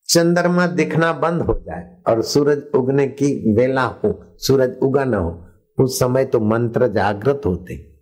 चंद्रमा 0.09 0.67
दिखना 0.67 1.13
बंद 1.13 1.43
हो 1.43 1.55
जाए 1.55 2.03
और 2.07 2.23
सूरज 2.23 2.63
उगने 2.75 3.09
की 3.09 3.55
वेला 3.55 3.83
हो, 3.83 4.37
सूरज 4.39 4.79
उगा 4.83 5.05
न 5.05 5.15
हो, 5.15 5.47
उस 5.79 5.99
समय 5.99 6.25
तो 6.25 6.41
मंत्र 6.41 6.89
जागृत 6.89 7.43
होते। 7.47 8.01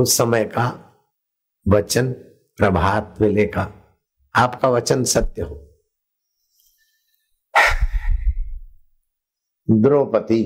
उस 0.00 0.16
समय 0.16 0.44
का 0.44 0.70
वचन 1.68 2.12
प्रभात 2.58 3.14
वेले 3.20 3.46
का, 3.46 3.72
आपका 4.34 4.68
वचन 4.68 5.04
सत्य 5.04 5.42
हो। 5.42 5.71
द्रौपदी, 9.68 10.42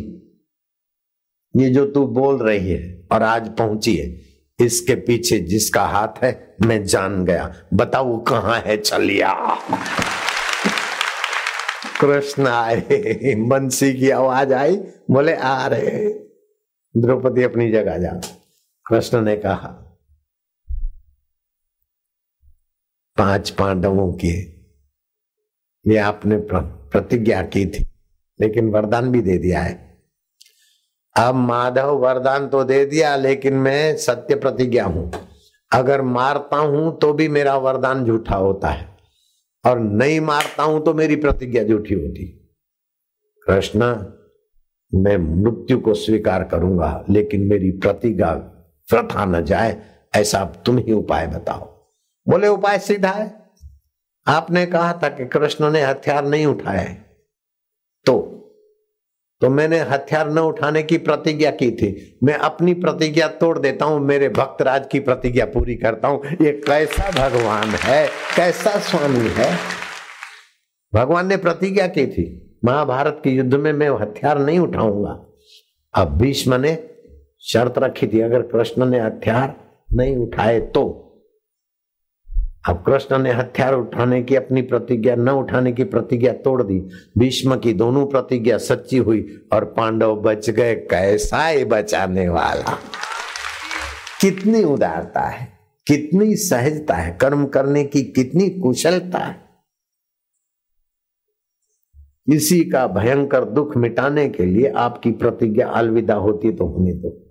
ये 1.54 1.68
जो 1.70 1.86
तू 1.86 2.06
बोल 2.06 2.38
रही 2.38 2.68
है 2.68 3.08
और 3.12 3.22
आज 3.22 3.48
पहुँची 3.56 3.96
है, 3.96 4.06
इसके 4.58 4.94
पीछे 4.96 5.38
जिसका 5.40 5.84
हाथ 5.86 6.22
है, 6.24 6.56
मैं 6.62 6.84
जान 6.84 7.24
गया। 7.24 7.54
बताओ 7.74 8.18
कहाँ 8.24 8.60
है 8.60 8.76
चलिया 8.76 9.32
कृष्ण 12.00 12.46
आए, 12.46 13.34
बंसी 13.48 13.92
की 13.94 14.10
आवाज़ 14.10 14.52
आई, 14.54 14.76
बोले, 15.10 15.34
आ 15.34 15.66
रहे। 15.66 16.08
द्रौपदी 16.94 17.42
अपनी 17.42 17.70
जगह 17.72 17.98
जा। 17.98 18.12
कृष्ण 18.86 19.20
ने 19.22 19.36
कहा, 19.36 19.68
पाँच 23.16 23.50
पांडवों 23.50 24.12
की 24.14 24.34
ये 25.84 25.96
आपने 25.98 26.36
प्रतिज्ञा 26.52 27.42
की 27.44 27.66
थी। 27.66 27.84
लेकिन 28.40 28.70
वरदान 28.70 29.10
भी 29.10 29.20
दे 29.22 29.36
दिया 29.38 29.60
है। 29.60 29.74
अब 31.16 31.34
माधव 31.34 31.90
वरदान 31.98 32.48
तो 32.48 32.62
दे 32.64 32.84
दिया, 32.86 33.14
लेकिन 33.16 33.54
मैं 33.54 33.96
सत्य 33.96 34.34
प्रतिज्ञा 34.36 34.84
हूँ। 34.84 35.10
अगर 35.72 36.02
मारता 36.02 36.56
हूँ 36.56 36.98
तो 36.98 37.12
भी 37.12 37.28
मेरा 37.28 37.56
वरदान 37.58 38.04
झूठा 38.04 38.36
होता 38.36 38.68
है, 38.68 38.88
और 39.64 39.78
नहीं 39.78 40.20
मारता 40.22 40.62
हूँ 40.62 40.84
तो 40.84 40.94
मेरी 40.94 41.16
प्रतिज्ञा 41.16 41.62
झूठी 41.64 41.94
होती। 41.94 42.26
कृष्ण, 43.46 43.84
मैं 44.92 45.16
मृत्यु 45.16 45.78
को 45.80 45.94
स्वीकार 45.94 46.44
करूँगा, 46.44 47.04
लेकिन 47.10 47.46
मेरी 47.48 47.70
प्रतिज्ञा 47.72 48.32
प्रथा 48.88 49.24
न 49.24 49.44
जाए, 49.44 49.76
ऐसा 50.16 50.44
तुम 50.66 50.78
ही 50.78 50.92
उपाय 50.92 51.26
बताओ। 51.26 51.64
बोले, 52.26 52.48
उपाय 52.48 52.78
सीधा 52.80 53.10
है। 53.10 53.34
आपने 54.26 54.64
कहा 54.66 54.92
था 55.02 55.08
कि 55.08 55.26
कृष्ण 55.28 55.70
ने 55.70 55.82
हथियार 55.82 56.24
नहीं 56.26 56.46
उठाए 56.46 56.86
तो 58.06 58.32
तो 59.42 59.48
मैंने 59.50 59.78
हथियार 59.78 60.30
न 60.30 60.38
उठाने 60.38 60.82
की 60.82 60.98
प्रतिज्ञा 60.98 61.50
की 61.50 61.70
थी। 61.70 62.18
मैं 62.24 62.34
अपनी 62.34 62.74
प्रतिज्ञा 62.74 63.28
तोड़ 63.28 63.58
देता 63.58 63.84
हूँ, 63.84 64.00
मेरे 64.00 64.28
भक्त 64.28 64.62
राज 64.62 64.86
की 64.92 65.00
प्रतिज्ञा 65.00 65.44
पूरी 65.44 65.74
करता 65.74 66.08
हूँ। 66.08 66.24
ये 66.26 66.52
कैसा 66.52 67.10
भगवान 67.10 67.68
है? 67.68 68.08
कैसा 68.36 68.78
स्वामी 68.78 69.28
है? 69.28 69.56
भगवान 70.94 71.26
ने 71.26 71.36
प्रतिज्ञा 71.36 71.86
की 71.86 72.06
थी, 72.06 72.58
महाभारत 72.64 73.20
के 73.24 73.30
युद्ध 73.30 73.54
में 73.54 73.72
मैं 73.72 73.90
हथियार 73.90 74.38
नहीं 74.38 74.58
उठाऊँगा। 74.58 75.26
अब 75.94 76.18
भीष्म 76.18 76.54
ने 76.54 76.88
शर्त 77.40 77.78
रखी 77.78 78.06
थी, 78.06 78.20
अगर 78.20 78.42
कृष्ण 78.42 78.86
ने 78.86 79.00
हथियार 79.00 79.54
नहीं 79.92 80.16
उठाए 80.16 80.60
तो। 80.60 81.05
अब 82.68 82.82
कृष्ण 82.86 83.18
ने 83.18 83.32
हथियार 83.32 83.74
उठाने 83.74 84.22
की, 84.22 84.34
अपनी 84.34 84.62
प्रतिज्ञा 84.62 85.14
न 85.14 85.28
उठाने 85.28 85.72
की 85.72 85.84
प्रतिज्ञा 85.84 86.32
तोड़ 86.32 86.62
दी। 86.62 86.80
भीष्म 87.18 87.56
की 87.56 87.72
दोनों 87.72 88.06
प्रतिज्ञा 88.06 88.58
सच्ची 88.58 88.96
हुई 88.96 89.40
और 89.52 89.64
पांडव 89.64 90.16
बच 90.16 90.50
गए, 90.50 90.74
कैसा 90.74 91.36
है 91.36 91.64
बचाने 91.64 92.28
वाला। 92.28 92.78
कितनी 94.20 94.64
उदारता 94.64 95.20
है, 95.20 95.58
कितनी 95.86 96.36
सहजता 96.36 96.94
है, 96.94 97.18
कर्म 97.20 97.46
करने 97.46 97.84
की 97.84 98.02
कितनी 98.02 98.50
कुशलता 98.50 99.18
है। 99.18 99.46
इसी 102.28 102.64
का 102.64 102.86
भयंकर 102.86 103.44
दुख 103.44 103.76
मिटाने 103.76 104.28
के 104.28 104.44
लिए 104.44 104.68
आपकी 104.68 105.10
प्रतिज्ञा 105.10 105.68
अलविदा 105.68 106.14
होती 106.14 106.52
तो 106.52 106.66
होने 106.66 106.92
दो। 106.92 107.22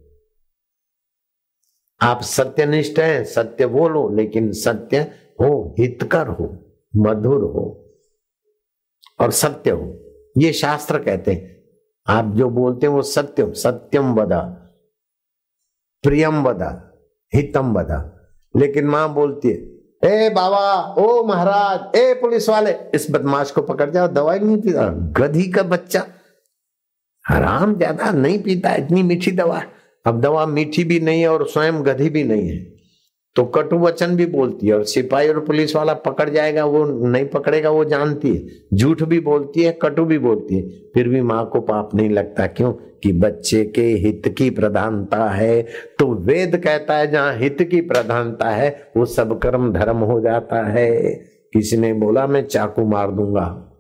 आप 2.01 2.21
सत्यनिष्ठ 2.21 2.99
हैं, 2.99 3.23
सत्य 3.25 3.65
बोलो, 3.65 4.09
लेकिन 4.15 4.51
सत्य 4.51 5.11
हो, 5.39 5.75
हितकर 5.79 6.27
हो, 6.27 6.45
मधुर 6.93 7.43
हो 7.45 7.65
और 9.19 9.31
सत्य 9.31 9.71
हो। 9.71 9.93
ये 10.37 10.51
शास्त्र 10.53 10.99
कहते 10.99 11.33
हैं। 11.33 11.53
आप 12.07 12.33
जो 12.35 12.49
बोलते 12.49 12.87
हैं 12.87 12.93
वो 12.93 13.01
सत्य 13.01 13.43
हो 13.43 13.53
सत्यम 13.53 14.13
बदा 14.15 14.41
प्रियम 16.03 16.43
बदा 16.43 16.69
हितम 17.33 17.73
बदा 17.73 17.99
लेकिन 18.55 18.85
माँ 18.85 19.13
बोलती 19.13 19.49
है, 19.49 19.55
ए 20.03 20.29
बाबा, 20.29 20.93
ओ 20.93 21.23
महाराज, 21.27 21.95
ए 21.97 22.13
पुलिस 22.13 22.49
वाले, 22.49 22.71
इस 22.95 23.07
बदमाश 23.11 23.51
को 23.51 23.61
पकड़ 23.61 23.89
जाओ, 23.89 24.07
दवाई 24.07 24.39
नहीं 24.39 24.57
पीता, 24.57 24.87
गधी 25.17 25.51
का 25.51 25.63
बच्चा। 25.63 26.05
हराम 27.25 27.75
ज़्यादा 27.77 28.11
नहीं 28.11 28.39
पीता 28.43 28.73
इतनी 28.75 29.03
मीठी 29.03 29.31
दवा। 29.31 29.61
अब 30.05 30.21
दवा 30.21 30.45
मीठी 30.45 30.83
भी 30.83 30.99
नहीं 30.99 31.21
है 31.21 31.27
और 31.27 31.47
स्वयं 31.47 31.85
गधी 31.85 32.09
भी 32.09 32.23
नहीं 32.23 32.49
है। 32.49 32.74
तो 33.35 33.43
कटु 33.43 33.75
वचन 33.75 34.15
भी 34.15 34.25
बोलती 34.25 34.67
है 34.67 34.73
और 34.73 34.83
सिपाही 34.83 35.29
और 35.29 35.39
पुलिस 35.39 35.75
वाला 35.75 35.93
पकड़ 35.93 36.29
जाएगा, 36.29 36.65
वो 36.65 36.85
नहीं 36.85 37.25
पकड़ेगा, 37.25 37.69
वो 37.69 37.85
जानती 37.85 38.35
है। 38.35 38.43
झूठ 38.73 39.03
भी 39.03 39.19
बोलती 39.19 39.63
है, 39.63 39.79
कटु 39.81 40.05
भी 40.05 40.19
बोलती 40.19 40.55
है। 40.55 40.69
फिर 40.69 41.09
भी 41.09 41.21
माँ 41.21 41.49
को 41.49 41.61
पाप 41.61 41.95
नहीं 41.95 42.09
लगता, 42.09 42.47
क्यों? 42.47 42.73
कि 42.73 43.11
बच्चे 43.11 43.65
के 43.65 43.81
हित 43.81 44.35
की 44.37 44.49
प्रधानता 44.49 45.29
है। 45.29 45.61
तो 45.99 46.13
वेद 46.13 46.57
कहता 46.57 46.97
है, 46.97 47.11
जहाँ 47.11 47.37
हित 47.37 47.57
की 47.61 47.81
प्रधानता 47.81 48.49
है, 48.49 48.91
वो 48.97 49.05
सब 49.05 49.39
कर्म 49.39 49.73
धर्म 49.73 49.97
हो 49.97 50.21
जाता 50.21 50.67
है। 50.67 50.95
किसी 51.53 51.77
ने 51.77 51.93
बोला, 51.93 52.27
मैं 52.27 52.45
चाकू 52.45 52.85
मार 52.85 53.11
दूँगा। 53.11 53.71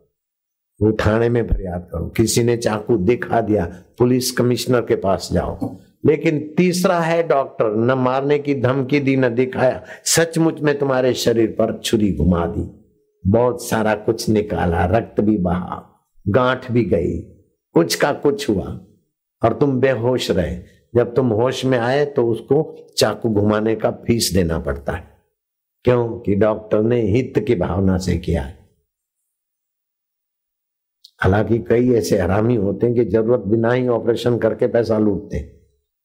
वो 0.81 0.91
थाने 0.91 1.29
में 1.29 1.47
फरियाद 1.47 1.87
करो। 1.91 2.05
किसी 2.05 2.43
ने 2.43 2.57
चाकू 2.57 2.97
दिखा 2.97 3.41
दिया, 3.41 3.65
पुलिस 3.97 4.31
कमिश्नर 4.31 4.81
के 4.81 4.95
पास 4.95 5.29
जाओ। 5.33 5.75
लेकिन 6.05 6.53
तीसरा 6.57 6.99
है 6.99 7.27
डॉक्टर, 7.27 7.75
न 7.75 7.91
मारने 7.91 8.39
की 8.39 8.55
धमकी 8.55 8.99
दी, 8.99 9.15
न 9.15 9.35
दिखाया। 9.35 9.83
सचमुच 10.05 10.61
में 10.61 10.79
तुम्हारे 10.79 11.13
शरीर 11.13 11.47
पर 11.47 11.79
छुरी 11.79 12.13
घुमा 12.13 12.45
दी। 12.45 12.81
बहुत 13.27 13.63
सारा 13.63 13.95
कुछ 13.95 14.29
निकाला, 14.29 14.85
रक्त 14.85 15.21
भी 15.21 15.37
बहा, 15.37 16.07
गांठ 16.27 16.71
भी 16.71 16.83
गई, 16.83 17.19
कुछ 17.73 17.95
का 17.95 18.13
कुछ 18.13 18.49
हुआ। 18.49 18.81
और 19.43 19.53
तुम 19.53 19.79
बेहोश 19.79 20.31
रहे। 20.31 20.75
जब 20.95 21.15
तुम 21.15 21.29
होश 21.29 21.65
में 21.65 21.77
आए 21.77 22.05
तो 22.05 22.27
उसको 22.27 22.87
चाकू 22.97 23.29
घुमाने 23.29 23.75
का 23.75 23.91
फ़ीस 23.91 24.31
देना 24.33 24.59
पड़ता 24.59 24.93
है। 24.93 25.07
क्योंकि 25.83 26.35
डॉक्टर 26.35 26.81
ने 26.81 27.01
हित 27.01 27.45
की 27.47 27.55
भावना 27.55 27.97
से 27.97 28.17
किया 28.17 28.41
है। 28.41 28.69
हालाँकि 31.19 31.59
कई 31.59 31.93
ऐसे 31.93 32.19
हरामी 32.19 32.55
होते 32.55 32.85
हैं 32.85 32.95
कि 32.95 33.05
ज़रूरत 33.05 33.39
बिना 33.39 33.71
ही 33.71 33.87
ऑपरेशन 33.87 34.37
करके 34.37 34.67
पैसा 34.67 34.97
लूटते 34.99 35.37
हैं। 35.37 35.54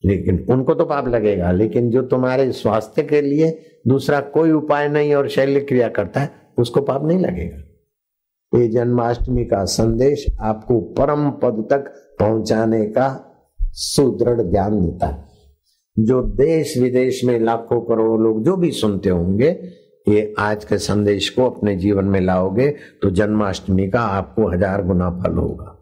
लेकिन 0.04 0.44
उनको 0.50 0.74
तो 0.74 0.84
पाप 0.84 1.08
लगेगा, 1.08 1.50
लेकिन 1.52 1.90
जो 1.90 2.02
तुम्हारे 2.02 2.50
स्वास्थ्य 2.52 3.02
के 3.02 3.20
लिए 3.20 3.50
दूसरा 3.88 4.20
कोई 4.30 4.50
उपाय 4.52 4.88
नहीं 4.88 5.14
और 5.14 5.28
शैल्य 5.28 5.60
क्रिया 5.60 5.88
करता 5.88 6.20
है, 6.20 6.30
उसको 6.58 6.80
पाप 6.80 7.04
नहीं 7.04 7.18
लगेगा। 7.18 7.56
ये 8.52 8.68
जन्माष्टमी 8.68 9.44
का 9.44 9.64
संदेश 9.64 10.26
आपको 10.40 10.80
परम 10.98 11.30
पद 11.42 11.66
तक 11.70 11.92
पहुँचाने 12.20 12.84
का 12.86 13.08
सुदृढ़ 13.72 14.40
ज्ञान 14.42 14.80
देता 14.80 15.06
है। 15.06 15.28
जो 15.96 16.22
देश 16.22 16.76
विदेश 16.78 17.24
में 17.24 17.38
लाखों 17.40 17.80
करोड़ों 17.80 18.20
लोग 18.20 18.42
जो 18.44 18.56
भी 18.56 18.70
सुनते 18.72 19.08
होंगे, 19.08 19.48
ये 20.06 20.34
आज 20.38 20.64
के 20.64 20.78
संदेश 20.78 21.28
को 21.30 21.44
अपने 21.44 21.74
जीवन 21.76 22.04
में 22.04 22.20
लाओगे 22.20 22.68
तो 23.02 23.10
जन्माष्टमी 23.10 23.88
का 23.88 24.00
आपको 24.00 24.48
हज़ार 24.48 24.82
गुना 24.82 25.10
फल 25.18 25.34
होगा। 25.34 25.76